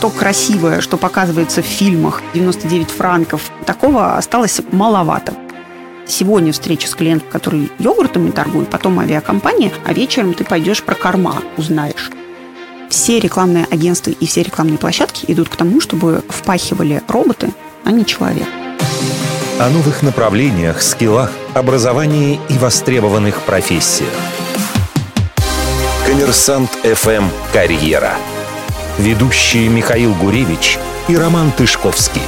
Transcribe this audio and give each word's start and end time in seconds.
то 0.00 0.08
красивое, 0.08 0.80
что 0.80 0.96
показывается 0.96 1.62
в 1.62 1.66
фильмах 1.66 2.22
99 2.32 2.90
франков, 2.90 3.50
такого 3.66 4.16
осталось 4.16 4.60
маловато. 4.72 5.34
Сегодня 6.06 6.52
встреча 6.52 6.88
с 6.88 6.94
клиентом, 6.94 7.28
который 7.30 7.70
йогуртами 7.78 8.30
торгует, 8.30 8.70
потом 8.70 8.98
авиакомпания, 8.98 9.70
а 9.84 9.92
вечером 9.92 10.34
ты 10.34 10.44
пойдешь 10.44 10.82
про 10.82 10.94
корма, 10.94 11.36
узнаешь. 11.56 12.10
Все 12.88 13.20
рекламные 13.20 13.66
агентства 13.70 14.10
и 14.10 14.26
все 14.26 14.42
рекламные 14.42 14.78
площадки 14.78 15.26
идут 15.28 15.48
к 15.48 15.56
тому, 15.56 15.80
чтобы 15.80 16.24
впахивали 16.28 17.02
роботы, 17.06 17.52
а 17.84 17.92
не 17.92 18.04
человек. 18.04 18.48
О 19.60 19.68
новых 19.68 20.02
направлениях, 20.02 20.82
скиллах, 20.82 21.30
образовании 21.54 22.40
и 22.48 22.54
востребованных 22.54 23.42
профессиях. 23.42 24.08
Коммерсант 26.06 26.70
ФМ 26.82 27.24
«Карьера». 27.52 28.14
Ведущие 29.00 29.70
Михаил 29.70 30.14
Гуревич 30.14 30.78
и 31.08 31.16
Роман 31.16 31.52
Тышковский. 31.52 32.20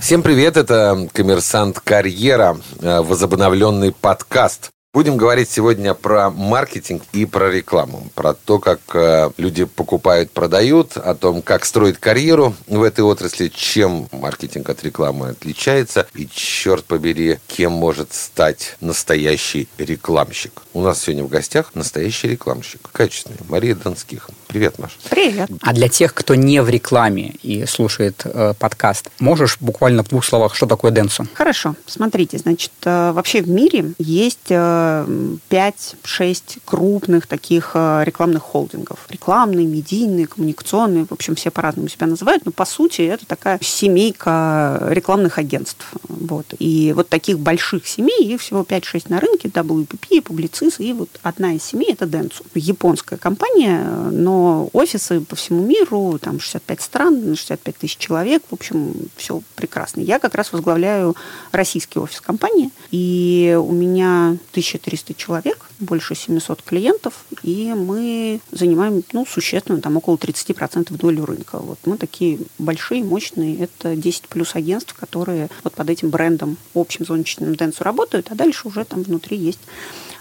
Всем 0.00 0.22
привет, 0.22 0.56
это 0.56 1.06
«Коммерсант 1.12 1.78
Карьера», 1.80 2.56
э, 2.80 3.02
возобновленный 3.02 3.92
подкаст. 3.92 4.70
Будем 4.96 5.18
говорить 5.18 5.50
сегодня 5.50 5.92
про 5.92 6.30
маркетинг 6.30 7.02
и 7.12 7.26
про 7.26 7.50
рекламу, 7.50 8.08
про 8.14 8.32
то, 8.32 8.58
как 8.58 8.80
э, 8.94 9.30
люди 9.36 9.64
покупают, 9.64 10.30
продают, 10.30 10.96
о 10.96 11.14
том, 11.14 11.42
как 11.42 11.66
строить 11.66 11.98
карьеру 11.98 12.54
в 12.66 12.82
этой 12.82 13.04
отрасли, 13.04 13.48
чем 13.48 14.08
маркетинг 14.10 14.70
от 14.70 14.82
рекламы 14.82 15.28
отличается 15.28 16.06
и, 16.14 16.26
черт 16.26 16.86
побери, 16.86 17.40
кем 17.46 17.72
может 17.72 18.14
стать 18.14 18.78
настоящий 18.80 19.68
рекламщик. 19.76 20.62
У 20.72 20.80
нас 20.80 21.02
сегодня 21.02 21.24
в 21.24 21.28
гостях 21.28 21.74
настоящий 21.74 22.28
рекламщик, 22.28 22.80
качественный, 22.90 23.36
Мария 23.50 23.74
Донских. 23.74 24.30
Привет, 24.46 24.78
Маша. 24.78 24.94
Привет. 25.10 25.50
А 25.60 25.74
для 25.74 25.90
тех, 25.90 26.14
кто 26.14 26.34
не 26.34 26.62
в 26.62 26.70
рекламе 26.70 27.34
и 27.42 27.66
слушает 27.66 28.22
э, 28.24 28.54
подкаст, 28.58 29.10
можешь 29.18 29.58
буквально 29.60 30.02
в 30.04 30.08
двух 30.08 30.24
словах, 30.24 30.54
что 30.54 30.64
такое 30.64 30.90
Денсу? 30.90 31.26
Хорошо. 31.34 31.74
Смотрите, 31.84 32.38
значит, 32.38 32.72
э, 32.84 33.12
вообще 33.12 33.42
в 33.42 33.50
мире 33.50 33.92
есть 33.98 34.46
э, 34.48 34.85
5-6 35.06 36.58
крупных 36.64 37.26
таких 37.26 37.72
э, 37.74 38.02
рекламных 38.04 38.42
холдингов. 38.42 39.06
Рекламные, 39.08 39.66
медийные, 39.66 40.26
коммуникационные, 40.26 41.06
в 41.06 41.12
общем, 41.12 41.34
все 41.34 41.50
по-разному 41.50 41.88
себя 41.88 42.06
называют, 42.06 42.44
но 42.44 42.52
по 42.52 42.64
сути 42.64 43.02
это 43.02 43.26
такая 43.26 43.58
семейка 43.62 44.88
рекламных 44.90 45.38
агентств. 45.38 45.86
Вот. 46.08 46.46
И 46.58 46.92
вот 46.94 47.08
таких 47.08 47.38
больших 47.38 47.86
семей, 47.86 48.24
их 48.24 48.40
всего 48.40 48.62
5-6 48.62 49.04
на 49.08 49.20
рынке, 49.20 49.48
WPP, 49.48 50.22
Publicis, 50.22 50.76
и 50.78 50.92
вот 50.92 51.08
одна 51.22 51.52
из 51.52 51.62
семей 51.62 51.92
это 51.92 52.04
Dentsu. 52.04 52.44
Японская 52.54 53.18
компания, 53.18 53.84
но 54.10 54.68
офисы 54.72 55.20
по 55.20 55.36
всему 55.36 55.64
миру, 55.64 56.18
там 56.20 56.40
65 56.40 56.80
стран, 56.80 57.36
65 57.36 57.76
тысяч 57.76 57.96
человек, 57.96 58.42
в 58.50 58.54
общем, 58.54 58.94
все 59.16 59.42
прекрасно. 59.54 60.00
Я 60.00 60.18
как 60.18 60.34
раз 60.34 60.52
возглавляю 60.52 61.16
российский 61.52 61.98
офис 61.98 62.20
компании, 62.20 62.70
и 62.90 63.58
у 63.60 63.72
меня 63.72 64.36
1000 64.50 64.75
1300 64.76 65.14
человек, 65.14 65.70
больше 65.78 66.14
700 66.14 66.62
клиентов, 66.62 67.24
и 67.42 67.72
мы 67.74 68.40
занимаем 68.50 69.02
ну, 69.12 69.26
существенно, 69.26 69.80
там 69.80 69.96
около 69.96 70.16
30% 70.16 70.96
долю 70.96 71.24
рынка. 71.24 71.58
Вот 71.58 71.78
мы 71.84 71.96
такие 71.96 72.38
большие, 72.58 73.02
мощные, 73.02 73.58
это 73.58 73.96
10 73.96 74.28
плюс 74.28 74.54
агентств, 74.54 74.94
которые 74.94 75.48
вот 75.64 75.74
под 75.74 75.90
этим 75.90 76.10
брендом 76.10 76.56
общим 76.74 77.04
зоночным 77.04 77.54
Денсу 77.54 77.84
работают, 77.84 78.28
а 78.30 78.34
дальше 78.34 78.68
уже 78.68 78.84
там 78.84 79.02
внутри 79.02 79.36
есть 79.36 79.60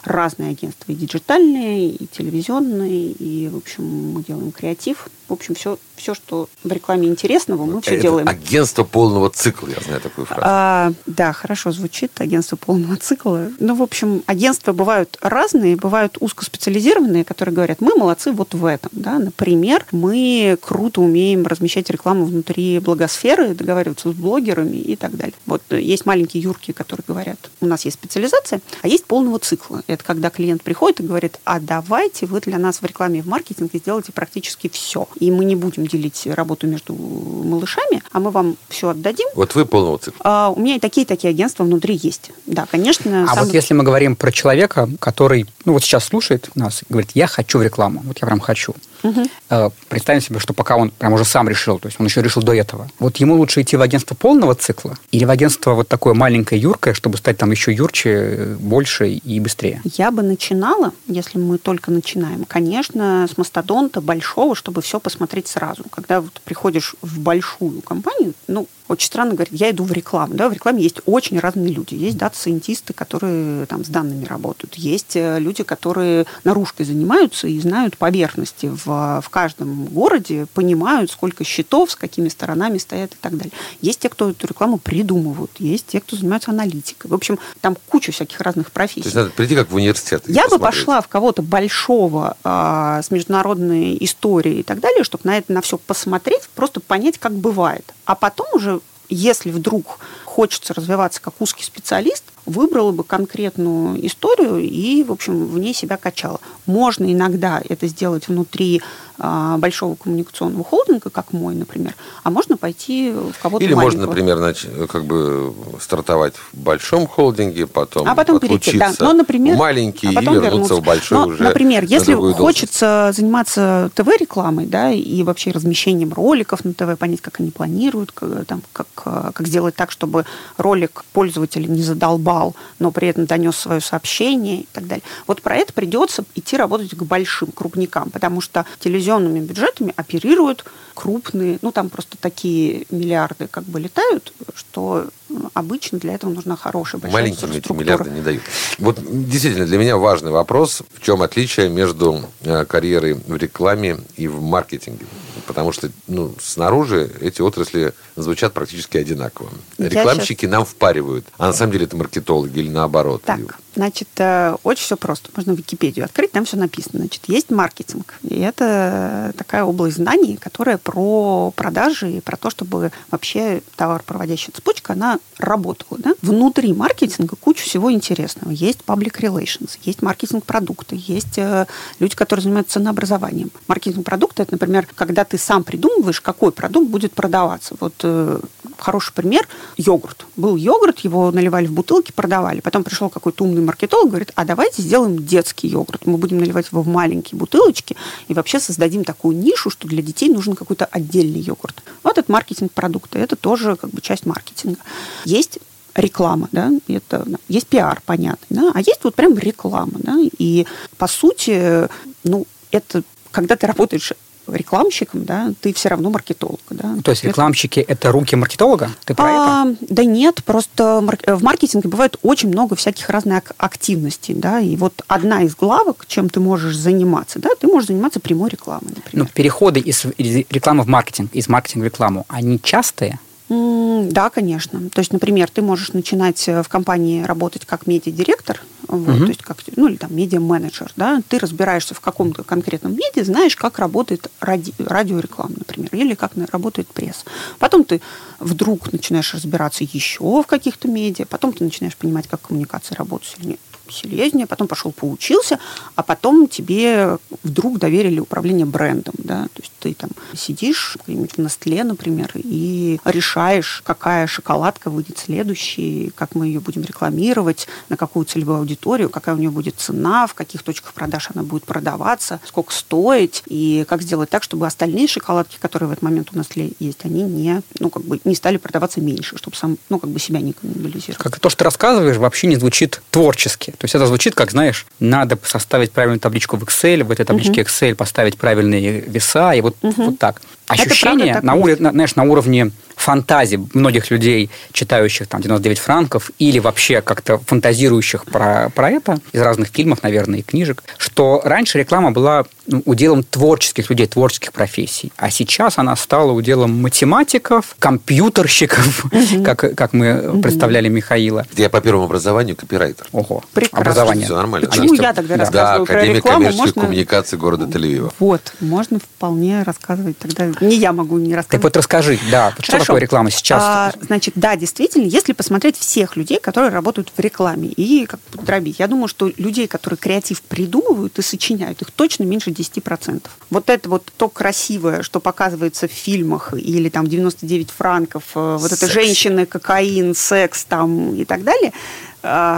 разные 0.06 0.52
агентства, 0.52 0.92
и 0.92 0.96
диджитальные, 0.96 1.90
и 1.90 2.08
телевизионные, 2.08 3.12
и, 3.12 3.48
в 3.50 3.58
общем, 3.58 4.14
мы 4.14 4.24
делаем 4.24 4.52
креатив. 4.52 5.08
В 5.28 5.34
общем, 5.34 5.56
все, 5.56 5.80
все 5.96 6.14
что 6.14 6.50
в 6.64 6.72
рекламе 6.72 7.08
интересного, 7.08 7.66
мы 7.66 7.82
все 7.82 7.94
Это 7.94 8.02
делаем. 8.04 8.28
Агентство 8.28 8.84
полного 8.84 9.32
цикла, 9.32 9.70
я 9.70 9.82
знаю 9.82 10.00
такую 10.00 10.26
фразу. 10.26 10.42
А, 10.46 10.94
да, 11.08 11.34
хорошо 11.34 11.72
звучит, 11.72 12.12
агентство 12.22 12.56
полного 12.58 12.96
цикла. 12.98 13.50
Ну, 13.60 13.74
в 13.74 13.82
общем, 13.82 14.22
агентства 14.28 14.72
бывают 14.72 15.18
разные, 15.22 15.76
бывают 15.76 16.18
узкоспециализированные, 16.20 17.26
которые 17.26 17.56
говорят, 17.56 17.82
мы 17.82 17.96
молодцы 17.96 18.32
вот 18.32 18.54
в 18.54 18.66
этом. 18.66 18.92
Да? 18.94 19.18
Например, 19.18 19.86
мы 19.92 20.60
круто 20.62 21.02
умеем 21.02 21.48
размещать 21.48 21.90
рекламу 21.90 22.26
внутри 22.26 22.78
благосферы, 22.80 23.56
договариваться 23.56 24.12
с 24.12 24.14
блогерами 24.14 24.78
и 24.78 24.96
так 24.96 25.16
далее. 25.16 25.34
Вот 25.48 25.64
есть 25.72 26.06
маленькие 26.06 26.44
юрки, 26.44 26.72
которые 26.72 27.04
говорят, 27.08 27.50
у 27.62 27.66
нас 27.66 27.86
есть 27.86 27.96
специализация, 27.96 28.62
а 28.84 28.88
есть 28.88 29.06
полного 29.06 29.40
цикла. 29.40 29.82
Это 29.96 30.04
когда 30.04 30.30
клиент 30.30 30.62
приходит 30.62 31.00
и 31.00 31.04
говорит, 31.04 31.40
а 31.46 31.62
давайте 31.62 32.26
вы 32.26 32.42
для 32.42 32.58
нас 32.58 32.82
в 32.82 32.86
рекламе 32.86 33.20
и 33.20 33.22
в 33.22 33.28
маркетинге 33.28 33.80
сделаете 33.80 34.12
практически 34.12 34.68
все. 34.68 35.08
И 35.22 35.32
мы 35.32 35.46
не 35.46 35.56
будем 35.56 35.88
делить 35.88 36.28
работу 36.28 36.68
между 36.68 36.94
малышами, 36.94 38.04
а 38.12 38.20
мы 38.20 38.32
вам 38.32 38.58
все 38.68 38.90
отдадим. 38.90 39.26
Вот 39.36 39.56
вы 39.56 39.66
полного 39.66 39.98
цикла. 39.98 40.20
А, 40.20 40.50
у 40.50 40.60
меня 40.60 40.76
и 40.76 40.80
такие-такие 40.80 41.32
агентства 41.32 41.64
внутри 41.64 41.96
есть. 41.96 42.32
Да, 42.46 42.68
конечно. 42.70 43.24
А 43.24 43.36
самый... 43.36 43.46
вот 43.46 43.54
если 43.54 43.74
мы 43.74 43.86
говорим 43.86 44.18
про 44.18 44.34
человека, 44.34 44.90
который, 45.00 45.46
ну 45.64 45.72
вот 45.72 45.82
сейчас 45.82 46.04
слушает 46.04 46.50
нас 46.56 46.82
и 46.82 46.86
говорит, 46.90 47.12
я 47.14 47.28
хочу 47.28 47.60
в 47.60 47.64
рекламу, 47.64 48.02
вот 48.04 48.18
я 48.22 48.28
прям 48.28 48.42
хочу. 48.42 48.76
Угу. 49.06 49.72
Представим 49.90 50.22
себе, 50.22 50.40
что 50.40 50.54
пока 50.54 50.78
он 50.78 50.90
прям 50.92 51.14
уже 51.14 51.26
сам 51.26 51.48
решил, 51.48 51.80
то 51.80 51.88
есть 51.88 52.00
он 52.00 52.06
еще 52.06 52.22
решил 52.22 52.42
до 52.42 52.54
этого. 52.54 52.90
Вот 53.00 53.18
ему 53.18 53.36
лучше 53.36 53.62
идти 53.62 53.78
в 53.78 53.82
агентство 53.82 54.16
полного 54.16 54.56
цикла 54.56 54.98
или 55.12 55.26
в 55.26 55.30
агентство 55.30 55.74
вот 55.74 55.88
такое 55.88 56.14
маленькое, 56.14 56.60
юркое, 56.60 56.94
чтобы 56.94 57.18
стать 57.18 57.38
там 57.38 57.52
еще 57.52 57.72
юрче, 57.72 58.56
больше 58.60 59.10
и 59.10 59.40
быстрее? 59.40 59.82
Я 59.84 60.12
бы 60.12 60.24
начинала, 60.24 60.92
если 61.08 61.38
мы 61.38 61.58
только 61.58 61.92
начинаем, 61.92 62.46
конечно, 62.46 63.28
с 63.32 63.38
мастодонта 63.38 64.02
большого, 64.02 64.56
чтобы 64.56 64.82
все 64.82 65.00
посмотреть 65.00 65.48
сразу. 65.48 65.84
Когда 65.90 66.22
вот 66.22 66.42
приходишь 66.44 66.96
в 67.02 67.20
большую 67.20 67.82
компанию, 67.82 68.34
ну, 68.48 68.68
очень 68.88 69.08
странно 69.08 69.34
говорить, 69.34 69.60
я 69.60 69.72
иду 69.72 69.84
в 69.84 69.92
рекламу. 69.92 70.36
Да, 70.36 70.48
в 70.50 70.54
рекламе 70.54 70.84
есть 70.84 71.02
очень 71.06 71.40
разные 71.40 71.74
люди. 71.74 71.96
Есть 71.96 72.18
дата-сайентисты, 72.18 72.94
которые 72.94 73.66
там 73.66 73.84
с 73.84 73.88
данными 73.88 74.26
работают. 74.26 74.76
Есть 74.76 75.16
э, 75.16 75.40
люди, 75.40 75.64
которые 75.64 76.26
наружкой 76.44 76.86
занимаются 76.86 77.48
и 77.48 77.60
знают 77.60 77.98
поверхности 77.98 78.68
в, 78.68 79.22
в 79.22 79.30
каждом 79.30 79.86
городе, 79.86 80.46
понимают, 80.54 81.10
сколько 81.10 81.44
счетов, 81.44 81.92
с 81.92 81.96
какими 81.96 82.30
сторонами 82.30 82.78
стоят 82.78 83.14
и 83.14 83.18
так 83.20 83.36
далее. 83.38 83.54
Есть 83.82 84.02
те, 84.02 84.10
кто 84.10 84.30
эту 84.30 84.48
рекламу 84.48 84.78
придумывают. 84.78 85.52
Есть 85.58 85.88
те, 85.88 86.00
кто 86.00 86.16
занимаются 86.16 86.52
аналитикой. 86.52 87.10
В 87.10 87.14
общем, 87.14 87.40
там 87.62 87.76
куча 87.88 88.12
всяких 88.12 88.40
разных 88.42 88.72
профессий. 88.72 89.02
То 89.02 89.08
есть 89.08 89.16
надо 89.16 89.30
прийти 89.32 89.56
как 89.56 89.72
в 89.72 89.76
университет. 89.76 90.24
Я 90.28 90.44
посмотреть. 90.44 90.52
бы 90.52 90.60
пошла 90.60 91.02
в 91.02 91.08
кого-то 91.08 91.42
большого 91.42 92.38
э, 92.44 93.02
с 93.04 93.10
международной 93.10 93.98
историей 94.00 94.60
и 94.60 94.64
так 94.64 94.80
далее, 94.80 95.04
чтобы 95.04 95.24
на 95.26 95.38
это 95.38 95.52
на 95.52 95.62
все 95.62 95.78
посмотреть, 95.78 96.44
просто 96.54 96.80
понять, 96.80 97.18
как 97.18 97.34
бывает. 97.34 97.94
А 98.06 98.16
потом 98.16 98.48
уже 98.54 98.82
если 99.10 99.52
вдруг 99.52 100.00
хочется 100.26 100.74
развиваться 100.74 101.22
как 101.22 101.36
узкий 101.40 101.64
специалист, 101.64 102.24
выбрала 102.46 102.92
бы 102.92 103.04
конкретную 103.04 104.06
историю 104.06 104.60
и, 104.60 105.04
в 105.04 105.12
общем, 105.12 105.46
в 105.46 105.58
ней 105.60 105.74
себя 105.74 105.98
качала. 105.98 106.40
Можно 106.66 107.12
иногда 107.12 107.62
это 107.68 107.88
сделать 107.88 108.28
внутри 108.28 108.82
большого 109.18 109.96
коммуникационного 109.96 110.64
холдинга, 110.64 111.10
как 111.10 111.34
мой, 111.34 111.56
например, 111.56 111.96
а 112.24 112.30
можно 112.30 112.58
пойти 112.58 113.12
в 113.12 113.42
кого-то 113.42 113.64
Или 113.64 113.74
маленького. 113.74 114.00
можно, 114.00 114.08
например, 114.08 114.40
нач... 114.40 114.66
как 114.90 115.06
бы 115.06 115.54
стартовать 115.80 116.36
в 116.36 116.58
большом 116.58 117.08
холдинге, 117.08 117.68
потом, 117.68 118.08
а 118.08 118.16
потом 118.16 118.40
перейти, 118.40 118.78
да. 118.78 118.94
Но, 119.00 119.14
например, 119.14 119.56
в 119.56 119.60
маленький 119.60 120.08
а 120.08 120.12
и 120.12 120.26
вернуться 120.26 120.42
вернуться. 120.42 120.76
в 120.76 120.84
большой 120.84 121.18
Но, 121.18 121.28
уже 121.28 121.44
Например, 121.44 121.84
если 121.84 122.14
хочется 122.14 122.86
должность. 122.86 123.18
заниматься 123.18 123.92
ТВ-рекламой, 123.96 124.66
да, 124.66 124.92
и 124.92 125.24
вообще 125.24 125.52
размещением 125.52 126.14
роликов 126.14 126.66
на 126.66 126.74
ТВ, 126.74 126.98
понять, 126.98 127.22
как 127.22 127.40
они 127.40 127.52
планируют, 127.52 128.12
как, 128.12 128.46
там, 128.46 128.62
как, 128.74 128.88
как 128.96 129.48
сделать 129.48 129.76
так, 129.76 129.92
чтобы 129.92 130.26
ролик 130.58 131.06
пользователя 131.14 131.68
не 131.68 131.82
задолбал, 131.82 132.56
но 132.80 132.92
при 132.92 133.08
этом 133.08 133.26
донес 133.26 133.56
свое 133.56 133.82
сообщение 133.82 134.62
и 134.62 134.68
так 134.74 134.88
далее. 134.88 135.04
Вот 135.28 135.42
про 135.42 135.56
это 135.56 135.74
придется 135.74 136.26
идти 136.36 136.58
работать 136.58 136.92
к 136.92 137.04
большим 137.04 137.52
крупникам, 137.52 138.10
потому 138.10 138.42
что 138.42 138.66
телевизионные 138.80 139.05
телевизионными 139.06 139.40
бюджетами 139.40 139.94
оперируют 139.96 140.66
крупные, 140.96 141.60
ну 141.62 141.72
там 141.72 141.90
просто 141.90 142.18
такие 142.18 142.86
миллиарды 142.90 143.48
как 143.48 143.66
бы 143.66 143.80
летают, 143.80 144.34
что 144.56 145.08
обычно 145.54 146.00
для 146.00 146.14
этого 146.14 146.32
нужна 146.32 146.56
хорошая 146.56 147.00
большая 147.02 147.22
Маленькие 147.22 147.58
эти 147.58 147.72
миллиарды 147.72 148.10
не 148.10 148.22
дают. 148.22 148.42
Вот 148.80 149.00
действительно 149.28 149.66
для 149.66 149.78
меня 149.78 149.98
важный 149.98 150.32
вопрос, 150.32 150.82
в 150.94 151.02
чем 151.02 151.22
отличие 151.22 151.70
между 151.70 152.22
э, 152.42 152.66
карьерой 152.66 153.14
в 153.14 153.36
рекламе 153.36 153.98
и 154.16 154.28
в 154.28 154.42
маркетинге. 154.42 155.06
потому 155.46 155.72
что 155.72 155.90
ну, 156.08 156.34
снаружи 156.42 157.12
эти 157.22 157.42
отрасли 157.42 157.94
звучат 158.16 158.54
практически 158.54 158.98
одинаково. 158.98 159.50
Рекламщики 159.78 160.46
щас- 160.46 160.52
нам 160.52 160.66
впаривают, 160.66 161.26
а 161.38 161.48
на 161.48 161.54
самом 161.54 161.74
деле 161.74 161.86
это 161.86 161.96
маркетологи 161.96 162.60
или 162.60 162.70
наоборот. 162.70 163.22
Так, 163.24 163.60
значит, 163.76 164.10
э, 164.18 164.56
очень 164.64 164.84
все 164.84 164.98
просто. 164.98 165.30
Можно 165.36 165.52
Википедию 165.52 166.06
открыть, 166.06 166.32
там 166.32 166.46
все 166.46 166.58
написано. 166.58 167.00
Значит, 167.00 167.24
есть 167.28 167.52
маркетинг. 167.52 168.16
И 168.24 168.40
это 168.40 169.34
такая 169.38 169.64
область 169.64 169.98
знаний, 169.98 170.38
которая 170.38 170.78
про 170.86 171.52
продажи 171.56 172.12
и 172.12 172.22
про 172.22 172.38
то, 172.38 172.52
чтобы 172.52 172.92
вообще 173.10 173.64
товаропроводящая 173.76 174.54
цепочка, 174.54 174.94
она 174.94 175.18
работала. 175.40 176.00
Да? 176.00 176.14
Внутри 176.22 176.74
маркетинга 176.74 177.36
куча 177.36 177.64
всего 177.64 177.92
интересного. 177.92 178.52
Есть 178.52 178.82
public 178.86 179.20
relations, 179.20 179.80
есть 179.82 180.04
маркетинг 180.04 180.46
продукта, 180.46 180.96
есть 180.96 181.40
э, 181.40 181.66
люди, 182.00 182.16
которые 182.16 182.44
занимаются 182.44 182.76
ценообразованием. 182.76 183.50
Маркетинг 183.68 184.06
продукта– 184.06 184.44
это, 184.44 184.54
например, 184.54 184.88
когда 184.94 185.26
ты 185.26 185.40
сам 185.40 185.64
придумываешь, 185.64 186.22
какой 186.22 186.52
продукт 186.52 186.88
будет 186.88 187.14
продаваться. 187.14 187.76
Вот 187.80 187.96
э, 188.04 188.40
хороший 188.78 189.14
пример– 189.14 189.48
йогурт. 189.78 190.26
Был 190.36 190.56
йогурт, 190.56 191.00
его 191.00 191.32
наливали 191.32 191.68
в 191.68 191.72
бутылки, 191.72 192.12
продавали. 192.12 192.60
Потом 192.60 192.84
пришел 192.84 193.10
какой-то 193.10 193.44
умный 193.44 193.62
маркетолог, 193.62 194.10
говорит, 194.10 194.32
а 194.36 194.46
давайте 194.46 194.82
сделаем 194.82 195.26
детский 195.26 195.68
йогурт. 195.68 196.06
Мы 196.06 196.18
будем 196.18 196.40
наливать 196.40 196.68
его 196.72 196.82
в 196.82 196.88
маленькие 196.88 197.38
бутылочки 197.38 197.96
и 198.28 198.34
вообще 198.34 198.60
создадим 198.60 199.04
такую 199.04 199.38
нишу, 199.38 199.70
что 199.70 199.88
для 199.88 200.02
детей 200.02 200.30
нужен 200.30 200.56
какой-то 200.56 200.86
отдельный 200.86 201.40
йогурт. 201.40 201.84
Вот 202.04 202.18
это 202.18 202.32
маркетинг 202.32 202.72
продукта. 202.72 203.20
Это 203.20 203.36
тоже 203.36 203.76
как 203.76 203.90
бы 203.92 204.02
часть 204.02 204.26
маркетинга. 204.26 204.80
Есть 205.26 205.60
реклама, 205.96 206.50
да, 206.52 206.72
это 206.88 207.26
есть 207.48 207.68
пиар, 207.68 208.02
понятно, 208.06 208.46
да, 208.50 208.72
а 208.74 208.80
есть 208.80 209.00
вот 209.04 209.16
прям 209.16 209.38
реклама, 209.38 209.94
да, 209.94 210.18
и 210.38 210.68
по 210.98 211.08
сути, 211.08 211.88
ну, 212.26 212.46
это 212.72 213.04
когда 213.32 213.56
ты 213.56 213.66
работаешь 213.66 214.12
рекламщиком, 214.48 215.26
да, 215.26 215.54
ты 215.62 215.74
все 215.74 215.90
равно 215.90 216.10
маркетолог, 216.10 216.60
да. 216.70 216.88
Ну, 216.96 217.02
То 217.02 217.12
есть 217.12 217.24
рекламщики– 217.24 217.80
это 217.88 218.12
руки 218.12 218.36
маркетолога? 218.36 218.90
Ты 219.06 219.14
про 219.16 219.30
это? 219.30 219.40
А, 219.42 219.76
Да 219.82 220.04
нет, 220.04 220.44
просто 220.44 221.02
мар- 221.02 221.20
в 221.38 221.44
маркетинге 221.44 221.90
бывает 221.90 222.18
очень 222.22 222.50
много 222.50 222.76
всяких 222.76 223.10
разных 223.10 223.38
ак- 223.38 223.54
активностей, 223.58 224.34
да, 224.36 224.60
и 224.60 224.76
вот 224.76 225.02
одна 225.08 225.42
из 225.44 225.56
главок, 225.56 226.06
чем 226.08 226.30
ты 226.30 226.40
можешь 226.40 226.76
заниматься, 226.76 227.40
да, 227.40 227.50
ты 227.60 227.68
можешь 227.68 227.88
заниматься 227.88 228.20
прямой 228.20 228.50
рекламой, 228.50 228.90
Ну, 228.90 228.96
например. 229.04 229.28
переходы 229.34 229.80
из 229.80 230.06
из 230.18 230.46
рекламы 230.50 230.84
в 230.84 230.88
маркетинг, 230.88 231.32
из 231.34 231.48
маркетинга 231.50 231.84
в 231.84 231.88
рекламу, 231.88 232.26
они 232.30 232.60
частые? 232.62 233.20
Да, 233.48 234.30
конечно. 234.30 234.90
То 234.90 235.00
есть, 235.00 235.14
например, 235.14 235.50
ты 235.52 235.62
можешь 235.62 235.94
начинать 235.94 236.48
э, 236.48 236.64
в 236.64 236.68
компании 236.68 237.22
работать 237.24 237.66
как 237.66 237.86
медиадиректор, 237.86 238.60
вот, 238.88 239.16
Мгм. 239.16 239.26
то 239.26 239.28
есть 239.28 239.42
как, 239.44 239.58
ну 239.76 239.88
или 239.88 239.98
там 239.98 240.16
медиа-менеджер, 240.16 240.92
да, 240.96 241.22
ты 241.28 241.38
разбираешься 241.38 241.94
в 241.94 242.00
каком-то 242.00 242.44
конкретном 242.44 242.94
медиа, 242.94 243.24
знаешь, 243.24 243.56
как 243.56 243.78
работает 243.78 244.32
ради, 244.40 244.74
радиореклама, 244.80 245.54
например, 245.58 245.90
или 245.94 246.16
как 246.16 246.32
работает 246.52 246.88
пресс. 246.88 247.24
Потом 247.60 247.84
ты 247.84 248.02
вдруг 248.40 248.92
начинаешь 248.92 249.34
разбираться 249.34 249.84
еще 249.84 250.42
в 250.42 250.46
каких-то 250.48 250.88
медиа, 250.88 251.26
потом 251.28 251.54
ты 251.54 251.64
начинаешь 251.64 251.96
понимать, 251.96 252.28
как 252.28 252.42
коммуникация 252.42 252.96
работает 252.96 253.36
сильнее 253.38 253.60
серьезнее, 253.90 254.48
потом 254.48 254.68
пошел 254.68 254.92
поучился, 254.92 255.60
а 255.96 256.04
потом 256.04 256.48
тебе 256.48 257.18
вдруг 257.44 257.80
доверили 257.80 258.20
управление 258.20 258.66
брендом, 258.66 259.14
да, 259.18 259.44
то 259.54 259.62
есть 259.62 259.72
ты 259.80 259.94
там 259.94 260.10
сидишь 260.36 260.98
где-нибудь 261.06 261.34
в 261.34 261.38
Nestlé, 261.40 261.84
например, 261.84 262.32
и 262.36 263.00
решаешь, 263.06 263.82
какая 263.86 264.28
шоколадка 264.28 264.90
выйдет 264.90 265.18
следующей, 265.20 266.12
как 266.16 266.36
мы 266.36 266.48
ее 266.48 266.60
будем 266.60 266.84
рекламировать, 266.84 267.68
на 267.90 267.98
какую 267.98 268.26
целевую 268.26 268.60
аудиторию, 268.60 269.10
какая 269.10 269.36
у 269.36 269.38
нее 269.38 269.52
будет 269.52 269.76
цена, 269.78 270.28
в 270.28 270.34
каких 270.34 270.64
точках 270.64 270.94
продаж 270.94 271.30
она 271.34 271.44
будет 271.44 271.66
продаваться, 271.66 272.40
сколько 272.46 272.74
стоить, 272.74 273.44
и 273.48 273.86
как 273.88 274.02
сделать 274.02 274.30
так, 274.30 274.44
чтобы 274.44 274.66
остальные 274.66 275.08
шоколадки, 275.08 275.58
которые 275.60 275.90
в 275.90 275.92
этот 275.92 276.04
момент 276.04 276.30
у 276.34 276.38
Nestlé 276.38 276.76
есть, 276.80 277.06
они 277.06 277.24
не, 277.24 277.62
ну, 277.80 277.90
как 277.90 278.04
бы 278.04 278.20
не 278.24 278.36
стали 278.36 278.58
продаваться 278.58 279.02
меньше, 279.02 279.38
чтобы 279.38 279.56
сам, 279.56 279.78
ну, 279.90 280.00
как 280.00 280.10
бы 280.10 280.20
себя 280.20 280.40
не 280.40 280.54
каннибализировать. 280.54 281.18
Как 281.18 281.40
то, 281.40 281.50
что 281.50 281.60
ты 281.60 281.64
рассказываешь, 281.66 282.18
вообще 282.18 282.48
не 282.48 282.56
звучит 282.56 283.02
творчески. 283.12 283.75
То 283.78 283.86
есть 283.86 283.96
это 283.96 284.06
звучит, 284.08 284.36
как, 284.36 284.52
знаешь, 284.52 284.86
надо 285.00 285.38
составить 285.44 285.92
правильную 285.92 286.20
табличку 286.20 286.58
в 286.58 286.64
Excel, 286.64 287.04
в 287.04 287.12
этой 287.12 287.26
табличке 287.26 287.62
Excel 287.62 287.96
поставить 287.96 288.38
правильные 288.38 289.02
веса, 289.02 289.52
и 289.54 289.62
вот, 289.62 289.76
вот 289.82 290.20
так. 290.20 290.42
Ощущение 290.68 291.40
на, 291.42 291.56
есть. 291.56 291.80
на- 291.80 291.92
знаешь, 291.92 292.16
на 292.16 292.24
уровне 292.24 292.72
фантазии 293.06 293.60
многих 293.74 294.10
людей, 294.12 294.50
читающих 294.72 295.28
там 295.28 295.42
99 295.42 295.78
франков, 295.80 296.32
или 296.40 296.58
вообще 296.60 297.02
как-то 297.02 297.38
фантазирующих 297.38 298.26
про, 298.26 298.70
про 298.74 298.90
это, 298.90 299.18
из 299.32 299.42
разных 299.42 299.68
фильмов, 299.70 300.02
наверное, 300.02 300.40
и 300.40 300.42
книжек, 300.42 300.84
что 300.98 301.42
раньше 301.44 301.78
реклама 301.78 302.12
была 302.12 302.46
ну, 302.68 302.82
уделом 302.86 303.24
творческих 303.24 303.90
людей, 303.92 304.08
творческих 304.08 304.52
профессий, 304.52 305.12
а 305.18 305.30
сейчас 305.30 305.78
она 305.78 305.96
стала 305.96 306.32
уделом 306.32 306.82
математиков, 306.82 307.76
компьютерщиков, 307.78 309.06
как, 309.46 309.76
как 309.76 309.94
мы 309.94 310.42
представляли 310.42 310.90
Михаила. 310.90 311.46
Я 311.56 311.70
по 311.70 311.82
первому 311.82 312.06
образованию 312.06 312.56
копирайтер. 312.56 313.06
Ого, 313.12 313.44
Прекрасно. 313.54 313.80
образование. 313.82 314.26
Все 314.26 314.36
нормально. 314.36 314.68
Почему 314.68 314.94
я 314.96 315.14
тогда 315.14 315.36
Да. 315.36 315.42
рассказываю 315.42 315.80
Да, 315.80 315.86
про 315.86 315.94
Академия 315.96 316.16
рекламу? 316.18 316.38
коммерческих 316.38 316.66
Можно... 316.66 316.82
коммуникаций 316.82 317.38
города 317.38 317.66
Тель-Авива. 317.66 318.12
Вот, 318.20 318.54
можно 318.62 319.00
вполне 319.00 319.62
рассказывать 319.64 320.18
тогда. 320.18 320.52
Не 320.62 320.76
я 320.78 320.92
могу 320.92 321.18
не 321.20 321.36
рассказывать. 321.36 321.64
вот 321.64 321.78
расскажи, 321.78 322.18
да, 322.32 322.54
что. 322.62 322.95
Такое 322.96 323.02
реклама 323.02 323.32
сейчас? 323.32 323.62
А, 323.64 323.94
значит, 324.02 324.34
да, 324.36 324.56
действительно, 324.56 325.06
если 325.06 325.34
посмотреть 325.34 325.78
всех 325.78 326.16
людей, 326.16 326.40
которые 326.40 326.72
работают 326.72 327.12
в 327.16 327.20
рекламе, 327.20 327.70
и 327.70 328.06
как 328.06 328.20
бы 328.32 328.44
дробить, 328.44 328.80
я 328.80 328.88
думаю, 328.88 329.08
что 329.08 329.32
людей, 329.38 329.68
которые 329.68 329.98
креатив 329.98 330.42
придумывают 330.42 331.18
и 331.20 331.22
сочиняют, 331.22 331.82
их 331.82 331.92
точно 331.92 332.24
меньше 332.24 332.52
10%. 332.52 333.24
Вот 333.50 333.70
это 333.70 333.90
вот 333.90 334.12
то 334.18 334.30
красивое, 334.30 335.02
что 335.02 335.20
показывается 335.20 335.88
в 335.88 335.92
фильмах, 335.92 336.54
или 336.54 336.90
там 336.90 337.08
99 337.08 337.72
франков, 337.72 338.24
э, 338.36 338.58
вот 338.60 338.72
это 338.72 338.88
Секс. 338.88 338.94
женщины, 338.94 339.46
кокаин, 339.46 340.16
секс 340.16 340.66
там 340.66 341.16
и 341.16 341.26
так 341.26 341.44
далее, 341.44 341.74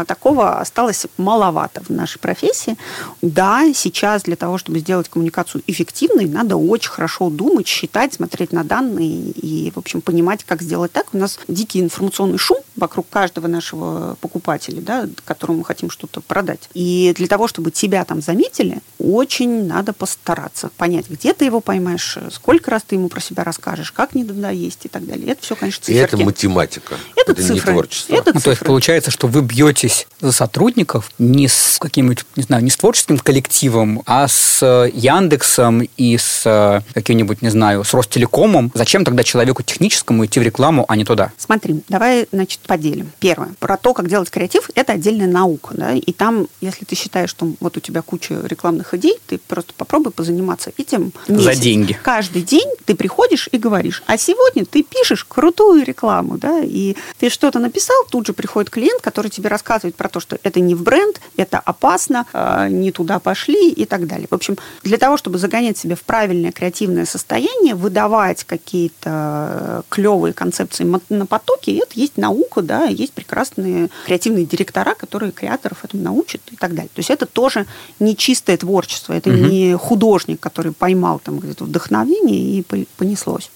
такого 0.08 0.60
осталось 0.60 1.06
маловато 1.18 1.82
в 1.84 1.90
нашей 1.90 2.20
профессии. 2.20 2.78
Да, 3.22 3.72
сейчас 3.74 4.24
для 4.24 4.36
того, 4.36 4.58
чтобы 4.58 4.80
сделать 4.80 5.10
коммуникацию 5.10 5.64
эффективной, 5.68 6.26
надо 6.26 6.56
очень 6.58 6.90
хорошо 6.90 7.30
думать, 7.30 7.68
считать, 7.68 8.14
смотреть 8.14 8.54
на 8.54 8.64
данные 8.64 9.32
и, 9.32 9.72
в 9.76 9.78
общем, 9.78 10.02
понимать, 10.02 10.44
как 10.44 10.62
сделать 10.62 10.92
так. 10.92 11.08
У 11.14 11.18
нас 11.18 11.40
дикий 11.48 11.80
информационный 11.82 12.38
шум 12.38 12.58
вокруг 12.76 13.08
каждого 13.10 13.48
нашего 13.48 14.16
покупателя, 14.22 14.82
да, 14.82 15.08
которому 15.26 15.60
мы 15.60 15.66
хотим 15.66 15.90
что-то 15.90 16.22
продать. 16.22 16.70
И 16.74 17.14
для 17.18 17.28
того, 17.28 17.48
чтобы 17.48 17.72
тебя 17.72 18.06
там 18.06 18.22
заметили, 18.22 18.80
очень 19.00 19.66
надо 19.66 19.94
постараться 19.94 20.70
понять, 20.78 21.10
где 21.10 21.34
ты 21.34 21.46
его 21.46 21.60
поймаешь, 21.60 22.18
сколько 22.32 22.72
раз 22.72 22.84
ты 22.86 22.96
ему 22.96 23.10
про 23.10 23.20
себя 23.20 23.44
расскажешь, 23.44 23.92
как 23.92 24.16
не 24.16 24.24
надоесть 24.24 24.86
и 24.86 24.90
так 24.90 25.06
далее. 25.06 25.32
Это 25.32 25.42
все, 25.44 25.56
конечно, 25.56 25.92
И 25.92 25.96
это 25.96 26.12
циферки. 26.12 26.24
математика. 26.26 26.96
Это 27.16 27.42
не 27.42 27.48
цифры. 27.48 27.72
творчество. 27.74 28.14
Это 28.14 28.32
Ну, 28.34 28.40
то 28.42 28.50
есть 28.52 28.60
цифры. 28.60 28.68
получается, 28.68 29.12
что 29.12 29.28
вы 29.28 29.42
бьетесь 29.58 30.08
за 30.20 30.32
сотрудников 30.32 31.12
не 31.18 31.48
с 31.48 31.78
каким-нибудь, 31.80 32.26
не 32.36 32.44
знаю, 32.44 32.64
не 32.64 32.70
с 32.70 32.78
творческим 32.78 33.18
коллективом, 33.18 34.04
а 34.06 34.28
с 34.28 34.60
э, 34.62 34.90
Яндексом 34.94 35.82
и 35.98 36.18
с 36.18 36.44
э, 36.46 36.82
каким-нибудь, 36.94 37.42
не 37.42 37.50
знаю, 37.50 37.84
с 37.84 37.94
Ростелекомом. 37.94 38.72
Зачем 38.74 39.04
тогда 39.06 39.24
человеку 39.24 39.64
техническому 39.64 40.26
идти 40.26 40.40
в 40.40 40.44
рекламу, 40.44 40.86
а 40.88 40.96
не 40.96 41.06
туда? 41.06 41.32
Смотри, 41.38 41.84
давай, 41.90 42.28
значит, 42.32 42.60
поделим. 42.62 43.12
Первое. 43.20 43.50
Про 43.60 43.78
то, 43.78 43.94
как 43.94 44.10
делать 44.10 44.30
креатив, 44.30 44.70
это 44.76 44.94
отдельная 44.94 45.28
наука. 45.28 45.74
Да? 45.76 45.94
И 45.94 46.12
там, 46.14 46.48
если 46.62 46.86
ты 46.86 46.96
считаешь, 46.96 47.30
что 47.30 47.52
вот 47.60 47.78
у 47.78 47.80
тебя 47.80 48.02
куча 48.02 48.36
рекламных 48.44 48.94
идей, 48.94 49.18
ты 49.28 49.40
просто 49.40 49.74
попробуй 49.76 50.12
позаниматься 50.12 50.72
этим 50.78 51.14
За 51.28 51.34
месяц. 51.34 51.60
деньги. 51.60 51.98
Каждый 52.04 52.42
день 52.44 52.70
ты 52.86 52.96
приходишь 52.96 53.50
и 53.52 53.58
говоришь, 53.58 54.04
а 54.06 54.18
сегодня 54.18 54.66
ты 54.66 54.84
пишешь 54.84 55.26
крутую 55.26 55.84
рекламу, 55.84 56.38
да, 56.38 56.62
и 56.64 56.96
ты 57.20 57.30
что-то 57.30 57.60
написал, 57.60 57.98
тут 58.10 58.28
же 58.28 58.34
приходит 58.34 58.70
клиент, 58.70 59.02
который 59.02 59.30
тебе 59.30 59.47
рассказывает 59.48 59.96
про 59.96 60.10
то, 60.10 60.20
что 60.20 60.38
это 60.44 60.60
не 60.60 60.76
в 60.76 60.84
бренд, 60.84 61.20
это 61.38 61.60
опасно, 61.60 62.26
э, 62.34 62.68
не 62.70 62.92
туда 62.92 63.20
пошли 63.20 63.70
и 63.72 63.86
так 63.86 64.08
далее. 64.08 64.28
В 64.30 64.36
общем, 64.36 64.58
для 64.84 64.98
того, 64.98 65.18
чтобы 65.18 65.38
загонять 65.38 65.78
себя 65.78 65.96
в 65.96 66.02
правильное 66.02 66.52
креативное 66.52 67.06
состояние, 67.06 67.76
выдавать 67.76 68.44
какие-то 68.44 69.84
клевые 69.90 70.34
концепции 70.34 70.86
на 71.10 71.26
потоке, 71.26 71.78
это 71.78 71.92
есть 71.96 72.18
наука, 72.18 72.62
да, 72.62 72.86
есть 72.86 73.14
прекрасные 73.14 73.90
креативные 74.06 74.46
директора, 74.46 74.94
которые 74.96 75.32
креаторов 75.32 75.84
этому 75.84 76.04
научат 76.04 76.42
и 76.52 76.56
так 76.56 76.72
далее. 76.74 76.90
То 76.94 77.00
есть 77.00 77.10
это 77.10 77.26
тоже 77.26 77.66
не 78.00 78.16
чистое 78.16 78.58
творчество, 78.58 79.14
это 79.14 79.30
Мгм. 79.30 79.50
не 79.50 79.74
художник, 79.78 80.40
который 80.40 80.72
поймал 80.72 81.20
там 81.24 81.40
где-то 81.40 81.66
вдохновение 81.66 82.60
и 82.60 82.62
по- 82.62 82.86
понеслось. 82.98 83.50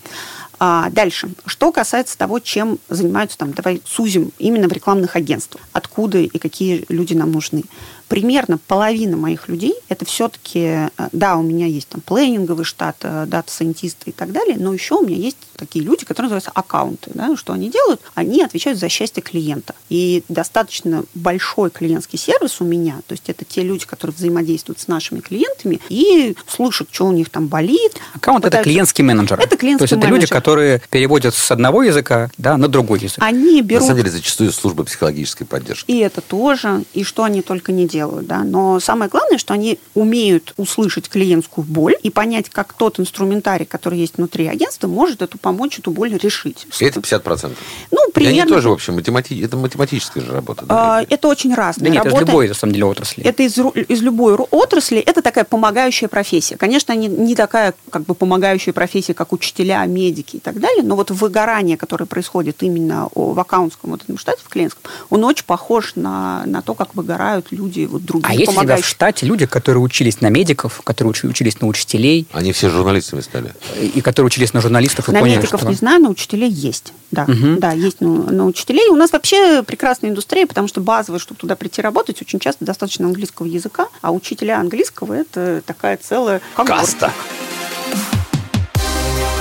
А, 0.64 0.92
дальше. 0.92 1.32
Что 1.48 1.72
касается 1.72 2.16
того, 2.16 2.38
чем 2.38 2.78
занимаются, 2.88 3.36
там, 3.36 3.52
давай 3.52 3.82
сузим 3.84 4.32
именно 4.38 4.68
в 4.68 4.72
рекламных 4.72 5.16
агентствах. 5.16 5.64
Откуда 5.74 6.20
и 6.20 6.38
какие 6.38 6.86
люди 6.88 7.16
нам 7.16 7.32
нужны. 7.32 7.64
Примерно 8.12 8.58
половина 8.58 9.16
моих 9.16 9.48
людей 9.48 9.74
это 9.88 10.04
все-таки, 10.04 10.60
э, 10.60 10.90
да, 11.14 11.38
у 11.38 11.42
меня 11.42 11.66
есть 11.66 11.88
там 11.88 12.02
планинговый 12.02 12.66
штат, 12.66 12.98
э, 13.04 13.24
дата-сайентисты 13.26 14.10
и 14.10 14.12
так 14.12 14.34
далее, 14.34 14.58
но 14.60 14.74
еще 14.74 14.96
у 14.96 15.06
меня 15.06 15.16
есть 15.16 15.38
такие 15.56 15.86
люди, 15.86 16.04
которые 16.04 16.26
называются 16.26 16.52
аккаунты. 16.54 17.12
Да? 17.14 17.38
Что 17.38 17.54
они 17.54 17.70
делают? 17.70 18.02
Они 18.14 18.42
отвечают 18.42 18.80
за 18.80 18.90
счастье 18.90 19.24
клиента. 19.24 19.76
И 19.88 20.26
достаточно 20.28 21.06
большой 21.14 21.70
клиентский 21.70 22.20
сервис 22.20 22.60
у 22.60 22.66
меня, 22.66 23.00
то 23.08 23.14
есть 23.14 23.30
это 23.30 23.46
те 23.46 23.62
люди, 23.62 23.86
которые 23.86 24.14
взаимодействуют 24.14 24.82
с 24.82 24.90
нашими 24.90 25.22
клиентами 25.22 25.80
и 25.88 26.36
слышат, 26.50 26.90
что 26.92 27.06
у 27.06 27.14
них 27.14 27.30
там 27.30 27.48
болит. 27.48 27.94
Аккаунт 28.14 28.44
пытаются... 28.44 28.60
это 28.60 28.70
клиентский 28.70 29.04
менеджер. 29.06 29.40
Это 29.40 29.56
клиентский 29.56 29.88
То 29.88 29.94
есть 29.94 29.94
менеджер. 29.94 30.10
это 30.10 30.16
люди, 30.16 30.28
которые 30.28 30.82
переводят 30.90 31.34
с 31.34 31.50
одного 31.50 31.84
языка 31.84 32.30
да, 32.38 32.58
на 32.58 32.68
другой 32.68 33.00
язык. 33.00 33.20
Они 33.20 33.62
берут... 33.62 33.84
На 33.84 33.88
самом 33.88 34.04
деле 34.04 34.12
зачастую 34.12 34.52
служба 34.52 34.84
психологической 34.84 35.48
поддержки. 35.48 35.90
И 35.90 36.00
это 36.00 36.20
тоже, 36.20 36.84
и 36.94 37.06
что 37.06 37.24
они 37.24 37.42
только 37.42 37.72
не 37.72 37.88
делают. 37.88 38.01
Да? 38.22 38.44
Но 38.44 38.80
самое 38.80 39.10
главное, 39.10 39.38
что 39.38 39.54
они 39.54 39.80
умеют 39.94 40.54
услышать 40.58 41.10
клиентскую 41.10 41.66
боль 41.66 41.96
и 42.02 42.10
понять, 42.10 42.50
как 42.50 42.74
тот 42.74 43.00
инструментарий, 43.00 43.66
который 43.66 44.00
есть 44.00 44.18
внутри 44.18 44.48
агентства, 44.48 44.88
может 44.88 45.22
эту 45.22 45.38
помочь 45.38 45.80
эту 45.80 45.92
боль 45.92 46.18
решить. 46.18 46.68
И 46.80 46.86
это 46.86 47.00
50%. 47.00 47.52
Ну, 47.92 48.12
примерно. 48.14 48.36
И 48.36 48.40
они 48.42 48.50
тоже, 48.50 48.70
в 48.70 48.74
общем, 48.74 48.96
математи... 48.96 49.42
это 49.44 49.58
математическая 49.58 50.24
же 50.24 50.32
работа. 50.32 50.66
Да, 50.66 51.00
а, 51.00 51.06
это 51.10 51.28
очень 51.28 51.54
разная 51.54 51.90
да 51.90 51.96
нет, 51.96 52.06
работа. 52.06 52.24
это 52.24 52.26
из 52.26 52.28
любой, 52.30 52.48
на 52.48 52.54
самом 52.54 52.74
деле, 52.74 52.86
отрасли. 52.86 53.24
Это 53.24 53.44
из, 53.44 53.58
из 53.58 54.02
любой 54.02 54.36
отрасли. 54.36 55.00
Это 55.00 55.22
такая 55.22 55.44
помогающая 55.44 56.08
профессия. 56.08 56.58
Конечно, 56.58 56.94
не, 56.94 57.08
не 57.08 57.36
такая 57.36 57.74
как 57.90 58.04
бы 58.04 58.16
помогающая 58.16 58.74
профессия, 58.74 59.14
как 59.14 59.34
учителя, 59.34 59.86
медики 59.86 60.38
и 60.38 60.40
так 60.40 60.60
далее, 60.60 60.84
но 60.84 60.96
вот 60.96 61.12
выгорание, 61.12 61.78
которое 61.78 62.06
происходит 62.06 62.64
именно 62.64 63.10
в 63.14 63.40
аккаунтском 63.40 63.92
вот 63.92 64.04
этом 64.04 64.18
штате, 64.18 64.42
в 64.44 64.50
клиентском, 64.50 64.84
он 65.10 65.24
очень 65.24 65.46
похож 65.46 65.94
на, 65.96 66.44
на 66.46 66.62
то, 66.62 66.74
как 66.74 66.96
выгорают 66.96 67.48
люди 67.52 67.86
вот 67.92 68.04
другие 68.04 68.32
А 68.32 68.34
есть 68.34 68.62
ли 68.62 68.82
в 68.82 68.86
штате 68.86 69.26
люди, 69.26 69.46
которые 69.46 69.84
учились 69.84 70.22
на 70.22 70.30
медиков, 70.30 70.82
которые 70.84 71.12
учились 71.12 71.60
на 71.60 71.68
учителей? 71.68 72.28
Они 72.32 72.52
все 72.54 72.70
журналистами 72.70 73.22
стали. 73.22 73.54
И 73.80 74.02
которые 74.02 74.28
учились 74.28 74.54
на 74.54 74.62
журналистов 74.62 75.10
и 75.10 75.12
на 75.12 75.20
поняли, 75.20 75.38
медиков 75.38 75.62
что... 75.62 75.70
не 75.70 75.76
знаю, 75.76 76.02
на 76.02 76.10
учителей 76.10 76.50
есть. 76.50 76.94
Да, 77.12 77.24
угу. 77.24 77.58
да 77.58 77.72
есть 77.72 78.02
на, 78.02 78.10
на 78.10 78.46
учителей. 78.46 78.88
У 78.90 78.96
нас 78.96 79.12
вообще 79.12 79.64
прекрасная 79.64 80.10
индустрия, 80.10 80.48
потому 80.48 80.68
что 80.68 80.82
базовое, 80.82 81.20
чтобы 81.20 81.40
туда 81.40 81.56
прийти 81.56 81.82
работать, 81.82 82.22
очень 82.22 82.40
часто 82.40 82.66
достаточно 82.66 83.06
английского 83.06 83.46
языка, 83.46 83.88
а 84.02 84.12
учителя 84.12 84.60
английского– 84.60 85.14
это 85.16 85.62
такая 85.66 85.98
целая 86.02 86.42
когорта. 86.56 86.82
Каста. 86.82 87.14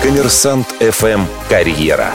Коммерсант 0.03 0.67
ФМ 0.81 1.23
«Карьера». 1.49 2.13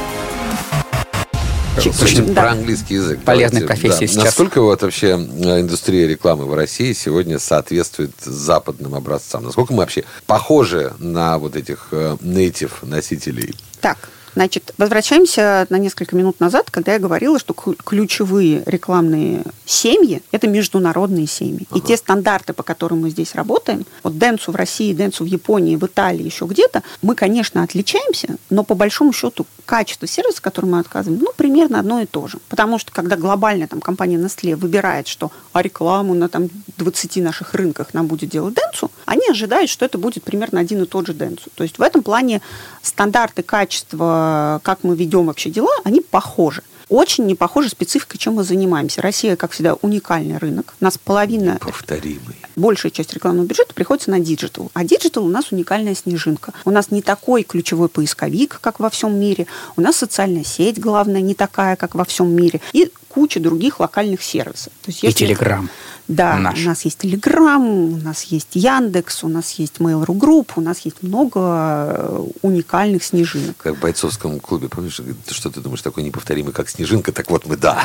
Очень 1.78 2.34
да. 2.34 2.42
про 2.42 2.52
английский 2.52 2.96
язык. 2.96 3.20
Полезная 3.24 3.62
Давайте, 3.62 3.82
профессия 3.82 4.06
да. 4.06 4.08
сейчас. 4.08 4.24
Насколько 4.26 4.62
вот 4.62 4.82
вообще 4.82 5.08
э, 5.10 5.62
индустрия 5.62 6.08
рекламы 6.08 6.46
в 6.46 6.54
России 6.54 6.94
сегодня 6.94 7.40
соответствует 7.40 8.12
западным 8.24 8.96
образцам? 8.96 9.44
Насколько 9.44 9.74
мы 9.74 9.80
вообще 9.80 10.04
похожи 10.26 10.94
на 11.00 11.38
вот 11.38 11.56
этих 11.56 11.88
э, 11.92 12.18
native 12.22 12.72
носителей? 12.84 13.56
Так, 13.82 14.10
Значит, 14.36 14.74
возвращаемся 14.78 15.66
на 15.70 15.78
несколько 15.78 16.16
минут 16.16 16.42
назад, 16.42 16.70
когда 16.70 16.94
я 16.94 17.00
говорила, 17.00 17.40
что 17.40 17.54
ключевые 17.54 18.64
рекламные 18.66 19.44
семьи– 19.66 20.22
это 20.32 20.48
международные 20.48 21.26
семьи. 21.26 21.66
Ага. 21.72 21.80
И 21.80 21.82
те 21.82 21.96
стандарты, 21.96 22.52
по 22.52 22.62
которым 22.62 23.02
мы 23.02 23.10
здесь 23.10 23.34
работаем, 23.34 23.86
вот 24.04 24.18
Денсу 24.18 24.52
в 24.52 24.56
России, 24.56 24.94
Денсу 24.94 25.24
в 25.24 25.28
Японии, 25.28 25.78
в 25.78 25.86
Италии, 25.86 26.24
еще 26.24 26.46
где-то, 26.46 26.84
мы, 27.02 27.16
конечно, 27.16 27.64
отличаемся, 27.64 28.36
но 28.50 28.64
по 28.64 28.76
большому 28.76 29.14
счету 29.14 29.48
качество 29.66 30.08
сервиса, 30.08 30.42
который 30.42 30.66
мы 30.66 30.80
отказываем, 30.80 31.22
ну, 31.24 31.32
примерно 31.36 31.80
одно 31.80 32.02
и 32.02 32.06
то 32.06 32.28
же. 32.28 32.40
Потому 32.50 32.78
что 32.78 32.92
когда 32.92 33.16
глобальная 33.16 33.68
там, 33.68 33.80
компания 33.80 34.18
Nestle 34.18 34.56
выбирает, 34.56 35.08
что 35.08 35.32
а 35.54 35.62
рекламу 35.62 36.14
на 36.14 36.28
там, 36.28 36.50
20 36.78 37.18
наших 37.18 37.54
рынках 37.54 37.94
нам 37.94 38.08
будет 38.08 38.30
делать 38.30 38.56
Dentsu, 38.56 38.92
они 39.06 39.28
ожидают, 39.30 39.70
что 39.70 39.86
это 39.86 39.98
будет 39.98 40.24
примерно 40.24 40.60
один 40.60 40.84
и 40.84 40.86
тот 40.86 41.08
же 41.08 41.14
Dentsu. 41.14 41.50
То 41.56 41.64
есть 41.64 41.80
в 41.80 41.82
этом 41.82 42.04
плане 42.04 42.42
стандарты 42.82 43.44
качества 43.44 44.62
как 44.64 44.84
мы 44.84 44.96
ведем 44.96 45.26
вообще 45.26 45.50
дела, 45.50 45.74
они 45.84 46.02
похожи. 46.02 46.64
Очень 46.88 47.26
не 47.26 47.36
похожа 47.36 47.70
специфика, 47.70 48.18
чем 48.18 48.36
мы 48.36 48.44
занимаемся. 48.44 49.02
Россия, 49.02 49.36
как 49.36 49.52
всегда, 49.52 49.74
уникальный 49.82 50.38
рынок. 50.38 50.76
У 50.80 50.84
нас 50.84 50.98
половина... 50.98 51.58
Повторимый. 51.60 52.36
Большая 52.56 52.92
часть 52.92 53.14
рекламного 53.14 53.48
бюджета 53.48 53.74
приходится 53.74 54.12
на 54.12 54.20
digital. 54.20 54.70
А 54.74 54.84
digital 54.84 55.26
у 55.26 55.30
нас 55.30 55.52
уникальная 55.52 55.96
снежинка. 55.96 56.54
У 56.64 56.70
нас 56.70 56.92
не 56.92 57.02
такой 57.02 57.44
ключевой 57.44 57.90
поисковик, 57.90 58.60
как 58.62 58.80
во 58.80 58.90
всем 58.90 59.20
мире. 59.20 59.48
У 59.76 59.82
нас 59.82 59.98
социальная 59.98 60.44
сеть, 60.44 60.80
главная, 60.80 61.22
не 61.22 61.34
такая, 61.34 61.76
как 61.76 61.96
во 61.96 62.06
всем 62.06 62.30
мире. 62.36 62.62
И 62.72 62.92
куча 63.10 63.40
других 63.40 63.80
локальных 63.80 64.22
сервисов. 64.22 64.72
То 64.84 64.92
есть. 64.92 65.04
И 65.04 65.12
Телеграм. 65.12 65.70
Да, 66.08 66.38
наш. 66.38 66.64
у 66.64 66.68
нас 66.68 66.86
есть 66.86 67.00
Телеграм, 67.00 67.66
у 67.66 67.98
нас 67.98 68.24
есть 68.24 68.50
Яндекс, 68.54 69.24
у 69.24 69.28
нас 69.28 69.52
есть 69.54 69.78
Mail.ru 69.80 70.16
Group, 70.18 70.52
у 70.56 70.62
нас 70.62 70.80
есть 70.82 71.02
много 71.02 71.40
э, 71.40 72.26
уникальных 72.44 73.04
снежинок. 73.04 73.58
Как 73.58 73.78
в 73.78 73.80
бойцовском 73.80 74.40
клубе, 74.40 74.70
помнишь, 74.70 75.02
что 75.30 75.50
ты 75.50 75.62
думаешь, 75.62 75.82
такой 75.82 76.04
неповторимый, 76.04 76.54
как 76.54 76.70
снежинка, 76.70 77.12
так 77.12 77.32
вот 77.32 77.46
мы 77.46 77.58
да. 77.58 77.84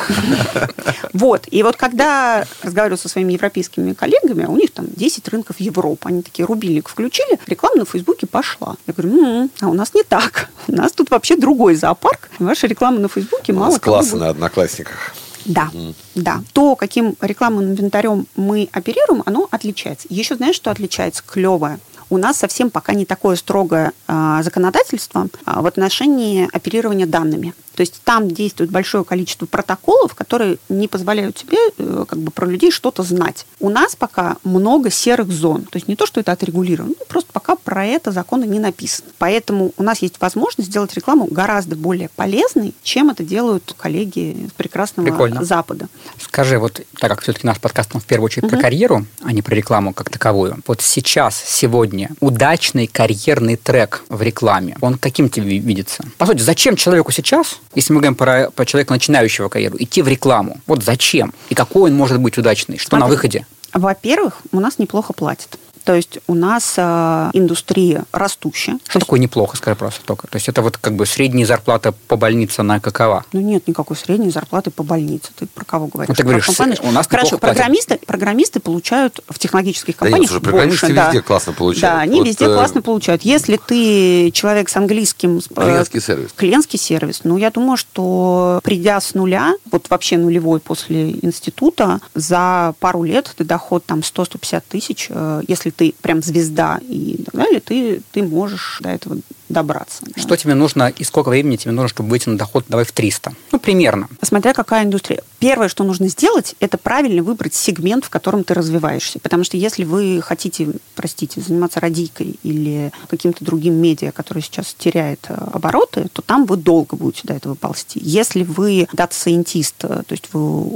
Вот, 1.12 1.46
и 1.50 1.62
вот 1.62 1.76
когда 1.76 2.44
разговариваю 2.62 2.98
со 2.98 3.08
своими 3.08 3.32
европейскими 3.32 3.94
коллегами, 3.94 4.44
у 4.44 4.56
них 4.56 4.70
там 4.70 4.86
10 4.88 5.26
рынков 5.28 5.58
Европы, 5.58 6.08
они 6.08 6.22
такие, 6.22 6.44
рубильник 6.44 6.88
включили, 6.88 7.38
реклама 7.46 7.76
на 7.76 7.84
Фейсбуке 7.84 8.26
пошла. 8.26 8.76
Я 8.86 8.92
говорю, 8.92 9.50
а 9.60 9.68
у 9.68 9.74
нас 9.74 9.94
не 9.94 10.02
так, 10.02 10.50
у 10.68 10.72
нас 10.72 10.92
тут 10.92 11.10
вообще 11.10 11.36
другой 11.36 11.74
зоопарк, 11.74 12.28
ваша 12.38 12.66
реклама 12.66 12.98
на 12.98 13.08
Фейсбуке 13.08 13.54
мало 13.54 13.68
У 13.68 13.70
нас 13.72 13.80
классы 13.80 14.16
на 14.16 14.28
Одноклассниках. 14.28 15.14
Да, 15.44 15.70
mm. 15.72 15.94
да. 16.16 16.42
То, 16.52 16.76
каким 16.76 17.16
рекламным 17.20 17.64
инвентарем 17.72 18.26
мы 18.36 18.68
оперируем, 18.72 19.22
оно 19.26 19.48
отличается. 19.50 20.06
Еще 20.10 20.36
знаешь, 20.36 20.56
что 20.56 20.70
отличается? 20.70 21.22
Клевое 21.26 21.78
у 22.10 22.18
нас 22.18 22.36
совсем 22.36 22.70
пока 22.70 22.92
не 22.92 23.06
такое 23.06 23.36
строгое 23.36 23.92
э, 24.08 24.40
законодательство 24.42 25.28
э, 25.46 25.60
в 25.60 25.66
отношении 25.66 26.48
оперирования 26.52 27.06
данными. 27.06 27.54
То 27.80 27.82
есть 27.82 28.02
там 28.04 28.30
действует 28.30 28.70
большое 28.70 29.04
количество 29.04 29.46
протоколов, 29.46 30.14
которые 30.14 30.58
не 30.68 30.86
позволяют 30.86 31.36
тебе 31.36 31.56
э, 31.78 32.04
как 32.06 32.18
бы 32.18 32.30
про 32.30 32.46
людей 32.46 32.70
что-то 32.70 33.02
знать. 33.02 33.46
У 33.58 33.70
нас 33.70 33.96
пока 33.96 34.36
много 34.44 34.90
серых 34.90 35.32
зон. 35.32 35.62
То 35.62 35.78
есть 35.78 35.88
не 35.88 35.96
то, 35.96 36.04
что 36.04 36.20
это 36.20 36.30
отрегулировано, 36.32 36.92
ну, 36.98 37.06
просто 37.08 37.32
пока 37.32 37.56
про 37.56 37.86
это 37.86 38.12
законы 38.12 38.44
не 38.44 38.58
написано. 38.58 39.08
Поэтому 39.16 39.72
у 39.78 39.82
нас 39.82 40.02
есть 40.02 40.20
возможность 40.20 40.68
сделать 40.68 40.92
рекламу 40.92 41.24
гораздо 41.24 41.74
более 41.74 42.10
полезной, 42.10 42.74
чем 42.82 43.08
это 43.08 43.24
делают 43.24 43.74
коллеги 43.78 44.50
с 44.50 44.52
прекрасного 44.52 45.06
Прикольно. 45.06 45.42
Запада. 45.42 45.88
Скажи, 46.18 46.58
вот 46.58 46.82
так 46.98 47.10
как 47.10 47.22
все-таки 47.22 47.46
наш 47.46 47.60
подкаст 47.60 47.94
в 47.94 48.04
первую 48.04 48.26
очередь 48.26 48.44
угу. 48.44 48.56
про 48.56 48.60
карьеру, 48.60 49.06
а 49.22 49.32
не 49.32 49.40
про 49.40 49.54
рекламу 49.54 49.94
как 49.94 50.10
таковую. 50.10 50.58
Вот 50.66 50.82
сейчас, 50.82 51.42
сегодня, 51.42 52.10
удачный 52.20 52.86
карьерный 52.86 53.56
трек 53.56 54.04
в 54.10 54.20
рекламе, 54.20 54.76
он 54.82 54.98
каким 54.98 55.30
тебе 55.30 55.56
видится? 55.56 56.04
По 56.18 56.26
сути, 56.26 56.42
зачем 56.42 56.76
человеку 56.76 57.10
сейчас 57.10 57.58
если 57.74 57.92
мы 57.92 58.00
говорим 58.00 58.16
про, 58.16 58.50
про 58.50 58.64
человека, 58.64 58.92
начинающего 58.92 59.48
карьеру, 59.48 59.76
идти 59.78 60.02
в 60.02 60.08
рекламу. 60.08 60.60
Вот 60.66 60.82
зачем? 60.82 61.32
И 61.48 61.54
какой 61.54 61.90
он 61.90 61.96
может 61.96 62.20
быть 62.20 62.36
удачный? 62.36 62.78
Что 62.78 62.90
Смотри, 62.90 63.02
на 63.02 63.08
выходе? 63.08 63.46
Во-первых, 63.72 64.40
у 64.52 64.60
нас 64.60 64.78
неплохо 64.78 65.12
платят. 65.12 65.58
То 65.84 65.94
есть 65.94 66.18
у 66.26 66.34
нас 66.34 66.74
э, 66.76 67.30
индустрия 67.32 68.04
растущая. 68.12 68.78
Что 68.88 69.00
такое 69.00 69.20
неплохо, 69.20 69.56
скажи 69.56 69.76
просто 69.76 70.04
только? 70.04 70.26
То 70.26 70.36
есть 70.36 70.48
это 70.48 70.62
вот 70.62 70.76
как 70.76 70.94
бы 70.94 71.06
средняя 71.06 71.46
зарплата 71.46 71.92
по 72.08 72.16
больнице, 72.16 72.60
она 72.60 72.80
какова? 72.80 73.24
Ну 73.32 73.40
нет 73.40 73.66
никакой 73.68 73.96
средней 73.96 74.30
зарплаты 74.30 74.70
по 74.70 74.82
больнице. 74.82 75.30
Ты 75.36 75.46
про 75.46 75.64
кого 75.64 75.86
говоришь? 75.86 76.08
Ну, 76.08 76.14
ты 76.14 76.22
говоришь, 76.22 76.48
у 76.48 76.90
нас 76.92 77.06
Хорошо, 77.08 77.38
программисты, 77.38 77.98
программисты 78.06 78.60
получают 78.60 79.20
в 79.28 79.38
технологических 79.38 79.96
компаниях 79.96 80.18
да 80.18 80.22
нет, 80.22 80.30
уже 80.30 80.40
программисты 80.40 80.86
больше. 80.86 81.02
везде 81.02 81.18
да. 81.18 81.22
классно 81.22 81.52
получают. 81.52 81.82
Да, 81.82 82.00
они 82.00 82.18
вот, 82.18 82.28
везде 82.28 82.44
э... 82.46 82.54
классно 82.54 82.82
получают. 82.82 83.22
Если 83.22 83.56
ты 83.56 84.30
человек 84.32 84.68
с 84.68 84.76
английским... 84.76 85.38
Э, 85.38 85.54
клиентский 85.54 86.00
сервис. 86.00 86.30
Клиентский 86.36 86.78
сервис. 86.78 87.20
Ну, 87.24 87.36
я 87.36 87.50
думаю, 87.50 87.76
что 87.76 88.60
придя 88.62 89.00
с 89.00 89.14
нуля, 89.14 89.54
вот 89.70 89.86
вообще 89.90 90.16
нулевой 90.18 90.60
после 90.60 91.10
института, 91.10 92.00
за 92.14 92.74
пару 92.80 93.02
лет 93.02 93.32
ты 93.36 93.44
доход 93.44 93.84
там 93.84 94.00
100-150 94.00 94.62
тысяч, 94.68 95.06
э, 95.10 95.42
если 95.48 95.70
ты 95.80 95.94
прям 96.02 96.22
звезда 96.22 96.78
и 96.82 97.22
так 97.24 97.34
далее, 97.34 97.60
ты, 97.60 98.02
ты 98.12 98.22
можешь 98.22 98.80
до 98.82 98.90
этого 98.90 99.16
добраться. 99.50 100.04
Что 100.16 100.28
да. 100.28 100.36
тебе 100.36 100.54
нужно 100.54 100.88
и 100.88 101.04
сколько 101.04 101.28
времени 101.28 101.56
тебе 101.56 101.72
нужно, 101.72 101.88
чтобы 101.88 102.08
выйти 102.08 102.28
на 102.28 102.38
доход, 102.38 102.64
давай, 102.68 102.84
в 102.84 102.92
300? 102.92 103.32
Ну, 103.52 103.58
примерно. 103.58 104.08
Смотря 104.22 104.54
какая 104.54 104.84
индустрия. 104.84 105.22
Первое, 105.38 105.68
что 105.68 105.84
нужно 105.84 106.08
сделать, 106.08 106.54
это 106.60 106.78
правильно 106.78 107.22
выбрать 107.22 107.54
сегмент, 107.54 108.04
в 108.04 108.10
котором 108.10 108.44
ты 108.44 108.54
развиваешься. 108.54 109.18
Потому 109.18 109.44
что 109.44 109.56
если 109.56 109.84
вы 109.84 110.20
хотите, 110.22 110.68
простите, 110.94 111.40
заниматься 111.40 111.80
радийкой 111.80 112.38
или 112.42 112.92
каким-то 113.08 113.44
другим 113.44 113.74
медиа, 113.74 114.12
который 114.12 114.42
сейчас 114.42 114.74
теряет 114.78 115.26
э, 115.28 115.34
обороты, 115.52 116.08
то 116.12 116.22
там 116.22 116.44
вы 116.44 116.56
долго 116.56 116.96
будете 116.96 117.22
до 117.24 117.34
этого 117.34 117.54
ползти. 117.54 118.00
Если 118.02 118.42
вы 118.42 118.86
data 118.92 119.16
scientist, 119.16 119.76
э, 119.84 120.02
то 120.06 120.12
есть 120.12 120.28
вы 120.32 120.70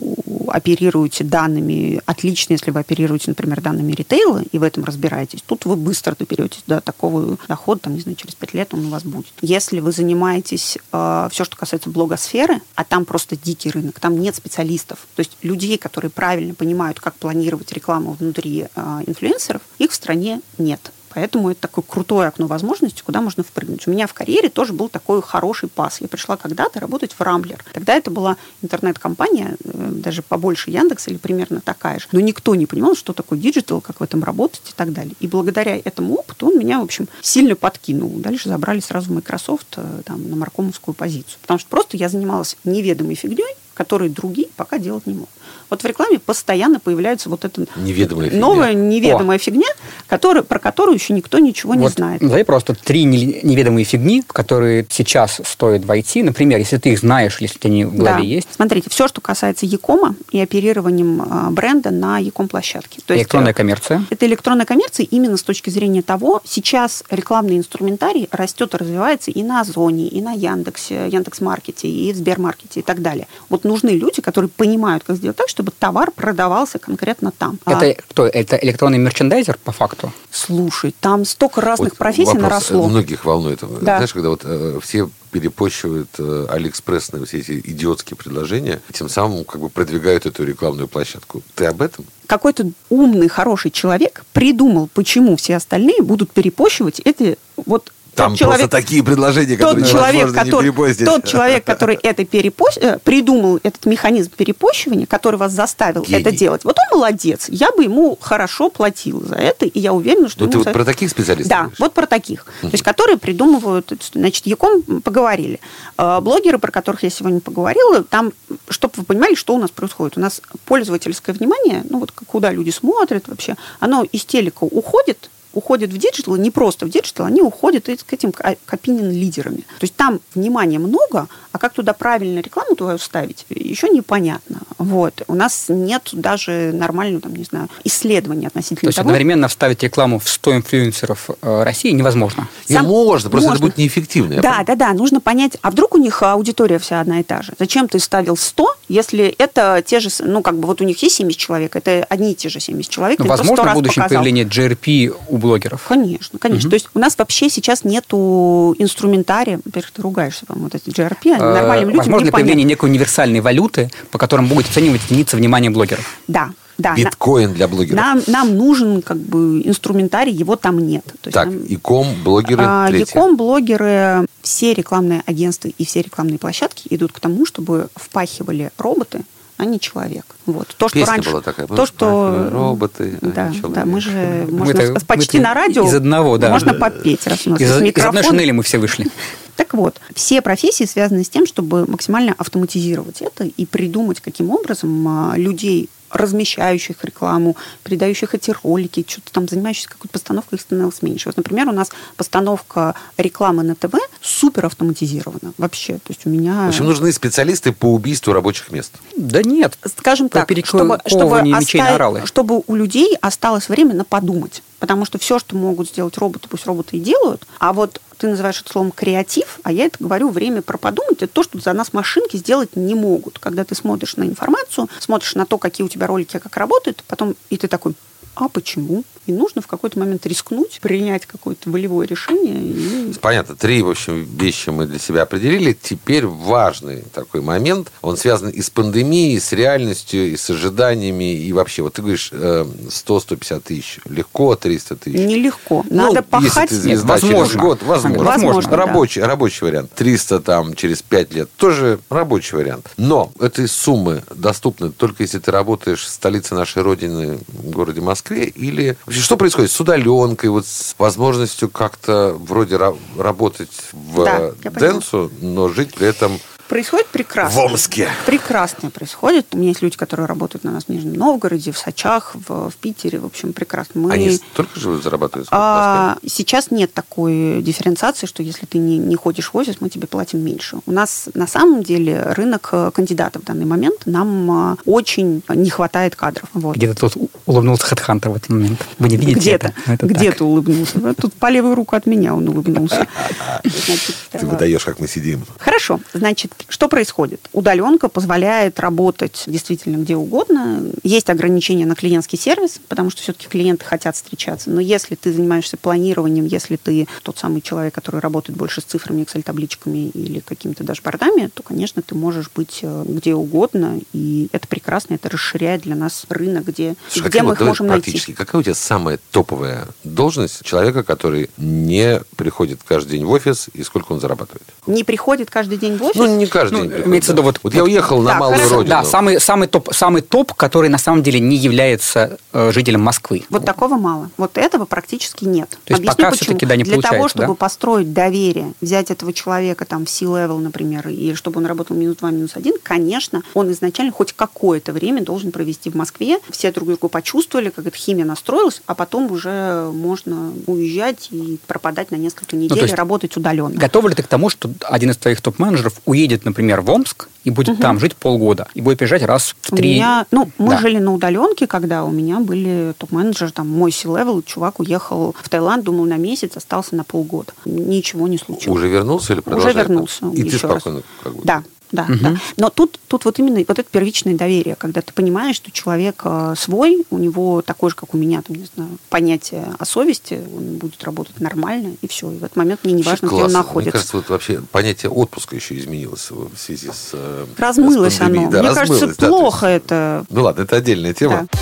оперируете 0.48 1.24
данными, 1.24 2.00
отлично, 2.06 2.54
если 2.54 2.70
вы 2.70 2.80
оперируете, 2.80 3.30
например, 3.30 3.60
данными 3.60 3.92
ритейла, 3.92 4.42
и 4.50 4.58
в 4.58 4.62
этом 4.62 4.84
разбираетесь, 4.84 5.42
тут 5.44 5.64
вы 5.64 5.76
быстро 5.76 6.16
доберетесь 6.18 6.62
до 6.66 6.80
такого 6.80 7.36
дохода, 7.48 7.82
там, 7.82 7.94
не 7.94 8.00
знаю, 8.00 8.16
через 8.16 8.34
5 8.34 8.54
лет 8.54 8.63
он 8.72 8.86
у 8.86 8.88
вас 8.88 9.02
будет. 9.02 9.32
Если 9.42 9.80
вы 9.80 9.92
занимаетесь 9.92 10.78
э, 10.92 11.28
все, 11.30 11.44
что 11.44 11.56
касается 11.56 11.90
блогосферы, 11.90 12.60
а 12.74 12.84
там 12.84 13.04
просто 13.04 13.36
дикий 13.36 13.70
рынок, 13.70 14.00
там 14.00 14.18
нет 14.18 14.34
специалистов, 14.36 15.06
то 15.14 15.20
есть 15.20 15.36
людей, 15.42 15.76
которые 15.76 16.10
правильно 16.10 16.54
понимают, 16.54 17.00
как 17.00 17.14
планировать 17.16 17.72
рекламу 17.72 18.12
внутри 18.12 18.66
э, 18.74 19.00
инфлюенсеров, 19.06 19.62
их 19.78 19.90
в 19.90 19.94
стране 19.94 20.40
нет. 20.58 20.92
Поэтому 21.14 21.50
это 21.50 21.60
такое 21.60 21.84
крутое 21.86 22.28
окно 22.28 22.46
возможностей, 22.46 23.02
куда 23.04 23.20
можно 23.20 23.42
впрыгнуть. 23.42 23.86
У 23.86 23.90
меня 23.90 24.06
в 24.06 24.14
карьере 24.14 24.48
тоже 24.48 24.72
был 24.72 24.88
такой 24.88 25.22
хороший 25.22 25.68
пас. 25.68 26.00
Я 26.00 26.08
пришла 26.08 26.36
когда-то 26.36 26.80
работать 26.80 27.12
в 27.12 27.20
Рамблер. 27.20 27.64
Тогда 27.72 27.94
это 27.94 28.10
была 28.10 28.36
интернет-компания, 28.62 29.56
э, 29.64 29.88
даже 29.92 30.22
побольше 30.22 30.70
Яндекса 30.70 31.10
или 31.10 31.18
примерно 31.18 31.60
такая 31.60 32.00
же. 32.00 32.06
Но 32.12 32.20
никто 32.20 32.54
не 32.54 32.66
понимал, 32.66 32.96
что 32.96 33.12
такое 33.12 33.38
digital, 33.38 33.80
как 33.80 34.00
в 34.00 34.02
этом 34.02 34.24
работать 34.24 34.62
и 34.68 34.72
так 34.74 34.92
далее. 34.92 35.14
И 35.20 35.26
благодаря 35.26 35.76
этому 35.76 36.14
опыту 36.14 36.48
он 36.48 36.58
меня, 36.58 36.80
в 36.80 36.84
общем, 36.84 37.08
сильно 37.22 37.54
подкинул. 37.54 38.10
Дальше 38.16 38.48
забрали 38.48 38.80
сразу 38.80 39.12
Microsoft 39.12 39.74
э, 39.76 40.02
там, 40.04 40.28
на 40.28 40.36
маркомовскую 40.36 40.94
позицию. 40.94 41.38
Потому 41.42 41.58
что 41.58 41.68
просто 41.68 41.96
я 41.96 42.08
занималась 42.08 42.56
неведомой 42.64 43.14
фигней, 43.14 43.54
которые 43.74 44.10
другие 44.10 44.48
пока 44.56 44.78
делать 44.78 45.06
не 45.06 45.14
могут. 45.14 45.28
Вот 45.74 45.82
в 45.82 45.86
рекламе 45.86 46.20
постоянно 46.20 46.78
появляется 46.78 47.28
вот 47.28 47.44
эта 47.44 47.66
Неведомая 47.74 48.28
фигня. 48.30 48.40
новая 48.40 48.74
неведомая 48.74 49.38
фигня, 49.38 49.66
которая, 50.06 50.44
про 50.44 50.60
которую 50.60 50.94
еще 50.94 51.12
никто 51.12 51.40
ничего 51.40 51.74
не 51.74 51.80
Вот 51.82 51.92
знает. 51.94 52.20
Назови 52.22 52.44
просто 52.44 52.74
три 52.74 53.02
не- 53.02 53.40
неведомые 53.42 53.84
фигни, 53.84 54.22
в 54.22 54.32
которые 54.32 54.86
сейчас 54.88 55.40
стоит 55.44 55.84
войти. 55.84 56.22
Например, 56.22 56.60
если 56.60 56.76
ты 56.76 56.90
их 56.92 57.00
знаешь, 57.00 57.38
если 57.40 57.58
они 57.64 57.84
в 57.86 57.96
голове 57.96 58.18
Да. 58.18 58.22
есть. 58.22 58.48
Смотрите, 58.54 58.88
все, 58.88 59.08
что 59.08 59.20
касается 59.20 59.66
Якома 59.66 60.14
и 60.30 60.38
оперированием 60.40 61.22
а, 61.22 61.50
бренда 61.50 61.90
на 61.90 62.18
Яком 62.18 62.46
площадке. 62.46 63.00
То 63.04 63.14
есть, 63.14 63.22
Электронная 63.24 63.50
э, 63.50 63.54
коммерция. 63.54 64.04
Это 64.10 64.26
электронная 64.26 64.66
коммерция 64.66 65.06
именно 65.10 65.36
с 65.36 65.42
точки 65.42 65.70
зрения 65.70 66.02
того, 66.02 66.40
сейчас 66.44 67.02
рекламный 67.10 67.56
инструментарий 67.58 68.28
растет 68.30 68.74
и 68.74 68.76
развивается 68.76 69.32
и 69.32 69.42
на 69.42 69.60
Озоне, 69.62 70.06
и 70.06 70.20
на 70.20 70.32
Яндексе, 70.34 71.08
Яндекс.Маркете, 71.08 71.88
и 71.88 72.12
в 72.12 72.16
Сбермаркете 72.16 72.78
и 72.78 72.82
так 72.84 73.02
далее. 73.02 73.26
Вот 73.48 73.64
нужны 73.64 73.90
люди, 73.90 74.22
которые 74.22 74.48
понимают, 74.48 75.02
как 75.04 75.16
сделать 75.16 75.36
так, 75.36 75.48
чтобы 75.48 75.63
товар 75.70 76.10
продавался 76.10 76.78
конкретно 76.78 77.30
там. 77.30 77.58
А, 77.64 77.82
Это 77.82 78.02
кто? 78.02 78.26
Это 78.26 78.56
электронный 78.56 78.98
мерчендайзер 78.98 79.58
по 79.64 79.72
факту? 79.72 80.12
слушай, 80.30 80.94
там 81.00 81.24
столько 81.24 81.60
разных 81.60 81.90
Вот 81.90 81.98
профессий 81.98 82.32
вопрос, 82.32 82.42
наросло. 82.42 82.88
Многих 82.88 83.24
волнует. 83.24 83.60
Да. 83.60 83.96
Знаешь, 83.96 84.12
когда 84.12 84.30
вот 84.30 84.42
э, 84.44 84.78
все 84.82 85.08
перепощивают 85.30 86.10
э, 86.18 86.46
алиэкспрессные 86.48 87.24
все 87.24 87.38
эти 87.38 87.60
идиотские 87.64 88.16
предложения, 88.16 88.80
тем 88.92 89.08
самым 89.08 89.44
как 89.44 89.60
бы 89.60 89.68
продвигают 89.68 90.26
эту 90.26 90.44
рекламную 90.44 90.88
площадку. 90.88 91.42
Ты 91.54 91.66
об 91.66 91.82
этом? 91.82 92.04
какой-то 92.26 92.70
умный, 92.88 93.28
хороший 93.28 93.70
человек 93.70 94.24
придумал, 94.32 94.88
почему 94.94 95.36
все 95.36 95.56
остальные 95.56 96.02
будут 96.02 96.32
перепощивать 96.32 97.00
эти 97.04 97.36
вот 97.56 97.92
Там 98.16 98.32
тот 98.32 98.38
человек, 98.38 98.60
просто 98.70 98.76
такие 98.82 99.02
предложения, 99.02 99.56
тот 99.56 99.68
которые 99.68 99.86
человек, 99.90 100.14
невозможно 100.14 100.38
не 100.38 100.44
который, 100.50 100.62
перепостить. 100.70 101.06
тот 101.06 101.24
человек, 101.24 101.64
который 101.64 101.96
это 101.96 102.22
перепос- 102.22 102.80
э, 102.80 102.98
придумал 103.02 103.60
этот 103.62 103.86
механизм 103.86 104.30
перепощивания, 104.36 105.06
который 105.06 105.36
вас 105.36 105.52
заставил 105.52 106.02
Гений. 106.02 106.20
это 106.20 106.32
делать, 106.32 106.64
вот 106.64 106.76
он 106.78 106.98
молодец. 106.98 107.46
Я 107.48 107.70
бы 107.72 107.84
ему 107.84 108.16
хорошо 108.20 108.70
платил 108.70 109.24
за 109.26 109.34
это, 109.36 109.66
и 109.66 109.78
я 109.80 109.92
уверена, 109.92 110.28
что 110.28 110.44
Ну, 110.44 110.50
ты 110.50 110.58
вот 110.58 110.72
про 110.72 110.84
таких 110.84 111.10
специалистов 111.10 111.48
Да, 111.50 111.58
говоришь? 111.62 111.78
вот 111.78 111.94
про 111.94 112.06
таких. 112.06 112.44
То 112.60 112.68
есть, 112.72 112.82
которые 112.84 113.16
придумывают, 113.18 113.92
значит, 114.12 114.46
Яком 114.46 114.82
поговорили. 115.02 115.60
Э, 115.98 116.20
Блогеры, 116.20 116.58
про 116.58 116.70
которых 116.70 117.02
я 117.02 117.10
сегодня 117.10 117.40
поговорила, 117.40 118.02
там, 118.04 118.32
чтобы 118.68 118.94
вы 118.96 119.04
понимали, 119.04 119.34
что 119.34 119.54
у 119.54 119.58
нас 119.58 119.70
происходит. 119.70 120.16
У 120.16 120.20
нас 120.20 120.40
пользовательское 120.66 121.34
внимание, 121.34 121.82
ну 121.88 121.98
вот 122.00 122.10
куда 122.12 122.50
люди 122.50 122.70
смотрят 122.70 123.28
вообще, 123.28 123.56
оно 123.80 124.04
из 124.10 124.24
телека 124.24 124.64
уходит, 124.64 125.30
уходят 125.54 125.90
в 125.90 125.98
digital, 125.98 126.36
не 126.36 126.50
просто 126.50 126.86
в 126.86 126.90
digital, 126.90 127.26
они 127.26 127.42
уходят 127.42 127.84
к 127.86 128.12
этим 128.12 128.32
к 128.32 128.56
opinion-лидерами. 128.66 129.58
То 129.78 129.82
есть 129.82 129.96
там 129.96 130.20
внимания 130.34 130.78
много, 130.78 131.28
а 131.52 131.58
как 131.58 131.72
туда 131.72 131.92
правильно 131.92 132.40
рекламу 132.40 132.76
твою 132.76 132.98
ставить, 132.98 133.46
еще 133.48 133.88
непонятно. 133.88 134.53
Вот. 134.78 135.22
У 135.28 135.34
нас 135.34 135.66
нет 135.68 136.10
даже 136.12 136.72
нормального, 136.72 137.22
там, 137.22 137.34
не 137.34 137.44
знаю, 137.44 137.68
исследования 137.84 138.48
То 138.48 138.58
относительно 138.58 138.88
есть 138.88 138.96
того, 138.96 139.08
одновременно 139.08 139.48
вставить 139.48 139.82
рекламу 139.82 140.18
в 140.18 140.28
100 140.28 140.56
инфлюенсеров 140.56 141.30
э, 141.40 141.62
России 141.62 141.90
невозможно. 141.92 142.48
Не 142.68 142.76
сам- 142.76 142.86
можно, 142.86 143.30
просто 143.30 143.50
можно. 143.50 143.58
это 143.58 143.66
будет 143.66 143.78
неэффективно. 143.78 144.42
Да, 144.42 144.62
да, 144.66 144.74
да. 144.74 144.92
Нужно 144.92 145.20
понять, 145.20 145.56
а 145.62 145.70
вдруг 145.70 145.94
у 145.94 145.98
них 145.98 146.22
аудитория 146.22 146.78
вся 146.78 147.00
одна 147.00 147.20
и 147.20 147.22
та 147.22 147.42
же? 147.42 147.52
Зачем 147.58 147.88
ты 147.88 147.98
ставил 147.98 148.36
100, 148.36 148.76
если 148.88 149.26
это 149.38 149.82
те 149.84 150.00
же, 150.00 150.10
ну, 150.20 150.42
как 150.42 150.58
бы 150.58 150.66
вот 150.66 150.80
у 150.80 150.84
них 150.84 151.02
есть 151.02 151.16
70 151.16 151.38
человек, 151.38 151.76
это 151.76 152.04
одни 152.08 152.32
и 152.32 152.34
те 152.34 152.48
же 152.48 152.60
70 152.60 152.90
человек. 152.90 153.18
Ну, 153.18 153.24
ты 153.24 153.28
просто 153.28 153.44
100 153.44 153.52
возможно, 153.52 153.72
в 153.72 153.74
будущем 153.74 154.02
показал. 154.02 154.22
появление 154.22 154.44
GRP 154.44 155.14
у 155.28 155.36
блогеров. 155.38 155.84
Конечно, 155.88 156.38
конечно. 156.38 156.68
То 156.68 156.74
есть 156.74 156.88
у 156.94 156.98
нас 156.98 157.16
вообще 157.16 157.48
сейчас 157.48 157.84
нету 157.84 158.74
инструментария, 158.78 159.60
во-первых, 159.64 159.92
ты 159.92 160.02
ругаешься, 160.02 160.46
по-моему, 160.46 160.70
вот 160.72 160.74
эти 160.74 160.90
GRP, 160.90 161.32
они 161.32 161.44
Э, 161.44 161.54
нормальным 161.54 161.88
людям 161.90 161.98
Возможно, 161.98 162.32
появление 162.32 162.64
некой 162.64 162.88
универсальной 162.88 163.40
валюты, 163.40 163.90
по 164.10 164.18
которым 164.18 164.46
будет 164.64 164.70
оценивать 164.70 165.02
единица 165.10 165.36
внимания 165.36 165.70
блогеров. 165.70 166.18
Да, 166.28 166.50
да. 166.78 166.90
на- 166.92 166.96
Биткоин 166.96 167.52
для 167.52 167.68
блогеров. 167.68 167.96
Нам, 167.96 168.22
нам 168.26 168.56
нужен 168.56 169.02
как 169.02 169.18
бы 169.18 169.62
инструментарий, 169.64 170.32
его 170.32 170.56
там 170.56 170.78
нет. 170.78 171.04
То 171.20 171.28
есть 171.28 171.34
Так, 171.34 171.46
нам- 171.46 171.62
иком, 171.68 172.08
блогеры, 172.24 172.64
А. 172.66 172.88
Яком, 172.90 173.36
блогеры, 173.36 174.26
все 174.42 174.74
рекламные 174.74 175.22
агентства 175.26 175.68
и 175.68 175.84
все 175.84 176.02
рекламные 176.02 176.38
площадки 176.38 176.88
идут 176.90 177.12
к 177.12 177.20
тому, 177.20 177.46
чтобы 177.46 177.88
впахивали 177.94 178.70
роботы, 178.78 179.20
а 179.56 179.64
не 179.66 179.78
человек. 179.78 180.24
Вот. 180.46 180.74
То, 180.76 180.88
что 180.88 180.98
Песня 180.98 181.12
раньше, 181.12 181.30
была 181.30 181.40
такая, 181.40 181.66
то, 181.66 181.86
что 181.86 182.32
«Пахивали 182.34 182.50
роботы, 182.52 183.18
а 183.22 183.26
не 183.26 183.32
да, 183.32 183.52
человек». 183.52 183.74
да, 183.74 183.84
мы 183.84 184.00
же 184.00 184.46
Мы 184.50 184.58
можно 184.58 184.98
с- 185.00 185.04
почти 185.04 185.38
мы 185.38 185.44
на 185.44 185.54
радио 185.54 185.86
из 185.86 185.94
одного, 185.94 186.38
да. 186.38 186.50
можно 186.50 186.74
попеть, 186.74 187.26
раз 187.26 187.46
у 187.46 187.50
нас 187.50 187.60
Из, 187.60 187.66
есть 187.68 187.76
из 187.78 187.82
микрофон. 187.82 188.08
одной 188.18 188.24
шинели 188.24 188.50
мы 188.50 188.62
все 188.62 188.78
вышли. 188.78 189.06
Так 189.56 189.74
вот, 189.74 190.00
все 190.14 190.42
профессии 190.42 190.84
связаны 190.84 191.24
с 191.24 191.28
тем, 191.28 191.46
чтобы 191.46 191.86
максимально 191.86 192.34
автоматизировать 192.38 193.22
это 193.22 193.44
и 193.44 193.66
придумать, 193.66 194.20
каким 194.20 194.50
образом 194.50 195.06
а, 195.08 195.36
людей 195.36 195.88
размещающих 196.14 197.04
рекламу, 197.04 197.56
передающих 197.82 198.34
эти 198.34 198.54
ролики, 198.62 199.04
что-то 199.06 199.32
там 199.32 199.48
занимающихся 199.48 199.90
какой-то 199.90 200.12
постановкой, 200.12 200.56
их 200.56 200.62
становилось 200.62 201.02
меньше. 201.02 201.28
Вот, 201.28 201.36
например, 201.36 201.68
у 201.68 201.72
нас 201.72 201.90
постановка 202.16 202.94
рекламы 203.16 203.62
на 203.62 203.74
ТВ 203.74 203.94
супер 204.22 204.66
автоматизирована 204.66 205.52
вообще. 205.58 205.94
То 205.94 206.10
есть 206.10 206.24
у 206.24 206.30
меня... 206.30 206.66
В 206.66 206.68
общем, 206.68 206.84
нужны 206.86 207.12
специалисты 207.12 207.72
по 207.72 207.86
убийству 207.86 208.32
рабочих 208.32 208.70
мест. 208.70 208.92
Да 209.16 209.42
нет. 209.42 209.76
скажем 209.98 210.28
так, 210.28 210.48
чтобы, 210.64 211.00
чтобы, 211.06 211.40
оставить- 211.40 212.26
чтобы 212.26 212.62
у 212.66 212.74
людей 212.74 213.16
осталось 213.20 213.68
время 213.68 213.94
на 213.94 214.04
подумать. 214.04 214.62
Потому 214.78 215.04
что 215.04 215.18
все, 215.18 215.38
что 215.38 215.56
могут 215.56 215.88
сделать 215.88 216.18
роботы, 216.18 216.48
пусть 216.48 216.66
роботы 216.66 216.96
и 216.96 217.00
делают. 217.00 217.46
А 217.58 217.72
вот 217.72 218.00
ты 218.18 218.28
называешь 218.28 218.60
это 218.60 218.70
словом 218.70 218.92
креатив, 218.92 219.58
а 219.62 219.72
я 219.72 219.86
это 219.86 219.96
говорю, 220.00 220.30
время 220.30 220.62
про 220.62 220.78
подумать, 220.78 221.22
это 221.22 221.28
то, 221.28 221.42
что 221.42 221.58
за 221.60 221.72
нас 221.72 221.92
машинки 221.92 222.36
сделать 222.36 222.76
не 222.76 222.94
могут. 222.94 223.38
Когда 223.38 223.64
ты 223.64 223.74
смотришь 223.74 224.16
на 224.16 224.24
информацию, 224.24 224.88
смотришь 224.98 225.34
на 225.34 225.46
то, 225.46 225.58
какие 225.58 225.84
у 225.84 225.88
тебя 225.88 226.06
ролики, 226.06 226.38
как 226.38 226.56
работают, 226.56 227.02
потом 227.06 227.34
и 227.50 227.56
ты 227.56 227.68
такой, 227.68 227.94
а 228.34 228.48
почему? 228.48 229.04
И 229.26 229.32
нужно 229.32 229.62
в 229.62 229.66
какой-то 229.66 229.98
момент 229.98 230.26
рискнуть, 230.26 230.80
принять 230.82 231.24
какое-то 231.24 231.70
волевое 231.70 232.06
решение. 232.06 232.56
И... 232.56 233.14
Понятно, 233.20 233.56
три, 233.56 233.82
в 233.82 233.88
общем, 233.88 234.24
вещи 234.24 234.68
мы 234.68 234.86
для 234.86 234.98
себя 234.98 235.22
определили. 235.22 235.76
Теперь 235.80 236.26
важный 236.26 237.04
такой 237.12 237.40
момент. 237.40 237.90
Он 238.02 238.18
связан 238.18 238.50
и 238.50 238.60
с 238.60 238.68
пандемией, 238.68 239.36
и 239.36 239.40
с 239.40 239.52
реальностью, 239.52 240.30
и 240.32 240.36
с 240.36 240.50
ожиданиями, 240.50 241.32
и 241.32 241.52
вообще. 241.54 241.82
Вот 241.82 241.94
ты 241.94 242.02
говоришь, 242.02 242.30
э, 242.32 242.66
100-150 242.90 243.60
тысяч. 243.60 244.00
Легко, 244.04 244.56
300 244.56 244.96
тысяч. 244.96 245.18
Нелегко. 245.18 245.84
Ну, 245.88 245.96
Надо 245.96 246.22
пахать. 246.22 246.70
Если 246.70 246.76
ты 246.76 246.82
звезда 246.82 247.18
через 247.18 247.32
возможно. 247.32 247.60
год, 247.60 247.82
возможно. 247.82 248.24
Возможно, 248.24 248.70
да. 248.70 248.76
рабочий, 248.76 249.22
рабочий 249.22 249.64
вариант. 249.64 249.90
300 249.94 250.40
там 250.40 250.74
через 250.74 251.00
5 251.00 251.32
лет, 251.32 251.48
тоже 251.56 251.98
рабочий 252.10 252.56
вариант. 252.56 252.90
Но 252.98 253.32
этой 253.40 253.68
суммы 253.68 254.22
доступны 254.34 254.90
только 254.90 255.22
если 255.22 255.38
ты 255.38 255.50
работаешь 255.50 256.04
в 256.04 256.08
столице 256.08 256.54
нашей 256.54 256.82
Родины, 256.82 257.38
в 257.48 257.70
городе 257.70 258.02
Москве, 258.02 258.23
или... 258.30 258.96
Вообще, 259.06 259.20
что 259.20 259.36
происходит 259.36 259.70
с 259.70 259.80
удаленкой, 259.80 260.50
вот 260.50 260.66
с 260.66 260.94
возможностью 260.98 261.68
как-то 261.68 262.34
вроде 262.38 262.76
ра- 262.76 262.98
работать 263.18 263.70
в 263.92 264.24
Да, 264.24 264.52
поняла. 264.62 264.92
Денсу, 264.92 265.30
но 265.40 265.68
жить 265.68 265.94
при 265.94 266.08
этом 266.08 266.38
Происходит 266.74 267.06
прекрасно. 267.06 267.60
в 267.60 267.64
Омске? 267.64 268.08
Прекрасно 268.26 268.90
происходит. 268.90 269.46
У 269.52 269.58
меня 269.58 269.68
есть 269.68 269.80
люди, 269.80 269.96
которые 269.96 270.26
работают 270.26 270.64
на 270.64 270.72
нас 270.72 270.86
в 270.86 270.88
Нижнем 270.88 271.12
Новгороде, 271.12 271.70
в 271.70 271.78
Сочах, 271.78 272.34
в, 272.34 272.68
в 272.68 272.74
Питере. 272.74 273.20
В 273.20 273.26
общем, 273.26 273.52
прекрасно. 273.52 274.00
Мы... 274.00 274.12
Они 274.12 274.32
столько 274.32 274.80
же 274.80 275.00
зарабатывают? 275.00 275.46
А, 275.52 276.16
сейчас 276.26 276.72
нет 276.72 276.92
такой 276.92 277.62
дифференциации, 277.62 278.26
что 278.26 278.42
если 278.42 278.66
ты 278.66 278.78
не, 278.78 278.98
не 278.98 279.14
ходишь 279.14 279.52
в 279.52 279.56
офис, 279.56 279.76
мы 279.78 279.88
тебе 279.88 280.08
платим 280.08 280.40
меньше. 280.44 280.78
У 280.84 280.90
нас 280.90 281.28
на 281.34 281.46
самом 281.46 281.84
деле 281.84 282.20
рынок 282.20 282.70
э, 282.72 282.90
кандидатов 282.92 283.42
в 283.42 283.44
данный 283.44 283.66
момент 283.66 284.06
нам 284.06 284.50
а, 284.50 284.76
очень 284.84 285.44
не 285.50 285.70
хватает 285.70 286.16
кадров. 286.16 286.48
Вот. 286.54 286.74
Где-то 286.74 287.08
тут 287.08 287.30
улыбнулся 287.46 287.86
Хедхантер 287.86 288.32
в 288.32 288.34
этот 288.34 288.48
момент. 288.48 288.84
Вы 288.98 289.10
не 289.10 289.16
видите 289.16 289.38
Где-то, 289.38 289.74
это? 289.86 290.06
где-то 290.06 290.38
так. 290.38 290.40
улыбнулся. 290.48 291.14
Тут 291.14 291.34
по 291.34 291.50
левую 291.50 291.76
руку 291.76 291.94
от 291.94 292.06
меня 292.06 292.34
он 292.34 292.48
улыбнулся. 292.48 293.06
Значит, 293.62 294.16
Ты 294.32 294.38
э, 294.38 294.46
выдаешь, 294.46 294.84
как 294.84 294.98
мы 294.98 295.06
сидим. 295.06 295.44
Хорошо. 295.58 296.00
Значит, 296.12 296.63
Что 296.68 296.88
происходит? 296.88 297.48
Удаленка 297.52 298.08
позволяет 298.08 298.80
работать 298.80 299.44
действительно 299.46 300.02
где 300.02 300.16
угодно. 300.16 300.82
Есть 301.02 301.30
ограничения 301.30 301.86
на 301.86 301.94
клиентский 301.94 302.38
сервис, 302.38 302.80
потому 302.88 303.10
что 303.10 303.22
все-таки 303.22 303.48
клиенты 303.48 303.84
хотят 303.84 304.16
встречаться. 304.16 304.70
Но 304.70 304.80
если 304.80 305.14
ты 305.14 305.32
занимаешься 305.32 305.76
планированием, 305.76 306.46
если 306.46 306.76
ты 306.76 307.06
тот 307.22 307.38
самый 307.38 307.60
человек, 307.60 307.94
который 307.94 308.20
работает 308.20 308.58
больше 308.58 308.80
с 308.80 308.84
цифрами, 308.84 309.22
Excel-табличками 309.22 310.08
или 310.10 310.40
какими-то 310.40 310.84
дашбордами, 310.84 311.50
то, 311.52 311.62
конечно, 311.62 312.02
ты 312.02 312.14
можешь 312.14 312.50
быть 312.54 312.80
э, 312.82 313.04
где 313.06 313.34
угодно. 313.34 314.00
И 314.12 314.48
это 314.52 314.66
прекрасно, 314.68 315.14
это 315.14 315.28
расширяет 315.28 315.82
для 315.82 315.94
нас 315.94 316.24
рынок, 316.28 316.64
где, 316.66 316.94
Слушай, 317.08 317.28
где 317.28 317.42
мы 317.42 317.50
вот, 317.50 317.60
их 317.60 317.66
можем 317.66 317.86
найти. 317.86 318.02
практически, 318.04 318.32
какая 318.32 318.60
у 318.60 318.62
тебя 318.62 318.74
самая 318.74 319.18
топовая 319.30 319.88
должность 320.04 320.62
человека, 320.64 321.02
который 321.02 321.50
не 321.56 322.20
приходит 322.36 322.80
каждый 322.86 323.12
день 323.12 323.24
в 323.24 323.30
офис, 323.30 323.68
и 323.72 323.82
сколько 323.82 324.12
он 324.12 324.20
зарабатывает? 324.20 324.62
Не 324.86 325.04
приходит 325.04 325.50
каждый 325.50 325.78
день 325.78 325.96
в 325.96 326.02
офис. 326.02 326.16
Ну, 326.16 326.26
не 326.44 326.50
каждый 326.50 326.72
Ну, 326.74 326.80
день 326.80 326.88
приходит. 326.90 327.06
имеется 327.08 327.30
в 327.30 327.34
виду 327.34 327.42
да. 327.42 327.46
вот- 327.46 327.60
вот 327.62 327.74
я 327.74 327.84
уехал 327.84 328.20
на 328.22 328.30
Так, 328.30 328.40
малую 328.40 328.56
хорошо. 328.58 328.74
родину. 328.76 328.90
Да, 328.90 329.04
самый, 329.04 329.40
самый, 329.40 329.68
топ, 329.68 329.88
самый 329.92 330.22
топ, 330.22 330.52
который 330.54 330.88
на 330.90 330.98
самом 330.98 331.22
деле 331.22 331.40
не 331.40 331.56
является 331.56 332.38
э, 332.52 332.70
жителем 332.72 333.00
Москвы. 333.00 333.44
Вот 333.50 333.64
такого 333.64 333.96
мало. 333.96 334.30
Вот 334.36 334.56
этого 334.58 334.84
практически 334.84 335.44
нет. 335.44 335.70
То 335.70 335.76
есть 335.94 335.98
Объясню 336.00 336.16
пока 336.16 336.30
почему. 336.30 336.44
всё-таки, 336.46 336.66
да, 336.66 336.76
не 336.76 336.84
Для 336.84 337.00
того, 337.00 337.28
чтобы 337.28 337.46
да? 337.48 337.54
построить 337.54 338.12
доверие, 338.12 338.72
взять 338.80 339.10
этого 339.10 339.32
человека 339.32 339.84
там 339.84 340.06
в 340.06 340.10
C-level, 340.10 340.58
например, 340.58 341.08
и 341.08 341.34
чтобы 341.34 341.58
он 341.60 341.66
работал 341.66 341.96
минус 341.96 342.16
два, 342.18 342.30
минус 342.30 342.52
один, 342.54 342.74
конечно, 342.82 343.42
он 343.54 343.70
изначально 343.72 344.12
хоть 344.12 344.32
какое-то 344.32 344.92
время 344.92 345.22
должен 345.22 345.52
провести 345.52 345.90
в 345.90 345.94
Москве. 345.94 346.38
Все 346.50 346.70
друг 346.72 346.88
друга 346.88 347.08
почувствовали, 347.08 347.70
как 347.70 347.86
эта 347.86 347.96
химия 347.96 348.24
настроилась, 348.24 348.82
а 348.86 348.94
потом 348.94 349.30
уже 349.30 349.90
можно 349.92 350.52
уезжать 350.66 351.28
и 351.30 351.58
пропадать 351.66 352.10
на 352.10 352.16
несколько 352.16 352.56
недель, 352.56 352.76
Ну, 352.76 352.82
есть 352.82 352.94
работать 352.94 353.36
удаленно. 353.36 353.74
Готов 353.78 354.06
ли 354.08 354.14
ты 354.14 354.22
к 354.22 354.26
тому, 354.26 354.48
что 354.50 354.70
один 354.82 355.10
из 355.10 355.16
твоих 355.16 355.40
топ-менеджеров 355.40 355.94
уедет, 356.04 356.33
например, 356.44 356.80
в 356.80 356.90
Омск 356.90 357.28
и 357.44 357.50
будет 357.50 357.78
там 357.80 358.00
жить 358.00 358.16
полгода, 358.16 358.66
и 358.74 358.80
будет 358.80 358.98
приезжать 358.98 359.22
раз 359.22 359.54
в 359.60 359.72
У 359.72 359.76
три... 359.76 359.94
меня, 359.94 360.26
ну, 360.30 360.50
мы 360.58 360.70
Да. 360.70 360.78
жили 360.78 360.98
на 360.98 361.12
удаленке, 361.12 361.66
когда 361.66 362.04
у 362.04 362.10
меня 362.10 362.40
были 362.40 362.94
топ-менеджеры, 362.98 363.50
там, 363.52 363.68
мой 363.68 363.92
C-level, 363.92 364.42
чувак 364.44 364.80
уехал 364.80 365.34
в 365.38 365.48
Таиланд, 365.48 365.84
думал 365.84 366.06
на 366.06 366.16
месяц, 366.16 366.56
остался 366.56 366.96
на 366.96 367.04
полгода. 367.04 367.52
Ничего 367.66 368.26
не 368.28 368.38
случилось. 368.38 368.78
Уже 368.78 368.88
вернулся 368.88 369.34
или 369.34 369.40
продолжает? 369.40 369.76
вернулся, 369.76 370.26
И 370.32 370.42
ты 370.42 370.48
еще 370.56 370.66
раз. 370.66 370.80
спокойно 370.80 371.02
как 371.22 371.34
бы... 371.36 371.42
Да, 371.44 371.62
да, 371.94 372.06
да. 372.08 372.36
Но 372.56 372.70
тут, 372.70 372.98
тут 373.08 373.24
вот 373.24 373.38
именно 373.38 373.64
вот 373.66 373.78
это 373.78 373.84
первичное 373.90 374.34
доверие, 374.34 374.74
когда 374.74 375.00
ты 375.00 375.12
понимаешь, 375.12 375.56
что 375.56 375.70
человек 375.70 376.22
э, 376.24 376.54
свой, 376.56 377.04
у 377.10 377.18
него 377.18 377.62
такой 377.62 377.90
же, 377.90 377.96
как 377.96 378.14
у 378.14 378.18
меня, 378.18 378.42
там, 378.42 378.56
не 378.56 378.66
знаю, 378.74 378.90
понятие 379.10 379.66
о 379.78 379.84
совести, 379.84 380.40
он 380.56 380.76
будет 380.76 381.02
работать 381.04 381.40
нормально, 381.40 381.94
и 382.02 382.08
все. 382.08 382.30
И 382.30 382.36
в 382.36 382.44
этот 382.44 382.56
момент 382.56 382.80
мне 382.84 382.94
не 382.94 383.02
важно, 383.02 383.26
где 383.26 383.36
он 383.36 383.40
классно. 383.42 383.58
Мне 383.58 383.66
находится. 383.66 383.92
кажется, 383.92 384.16
вот 384.16 384.28
вообще 384.28 384.60
понятие 384.72 385.10
отпуска 385.10 385.54
еще 385.54 385.78
изменилось 385.78 386.30
в 386.30 386.56
связи 386.58 386.88
с 386.88 387.10
э, 387.12 387.46
размылось 387.56 388.14
с 388.14 388.18
пандемией. 388.18 388.46
оно. 388.48 388.52
Да, 388.52 388.58
мне 388.60 388.68
размылось, 388.70 389.00
кажется, 389.00 389.20
да, 389.20 389.28
плохо 389.28 389.66
есть- 389.68 389.84
это. 389.84 390.26
Ну 390.30 390.42
ладно, 390.42 390.62
это 390.62 390.76
отдельная 390.76 391.14
тема. 391.14 391.48
Да. 391.52 391.58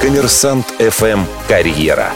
Коммерсант 0.00 0.66
ФМ 0.78 1.24
«Карьера». 1.48 2.12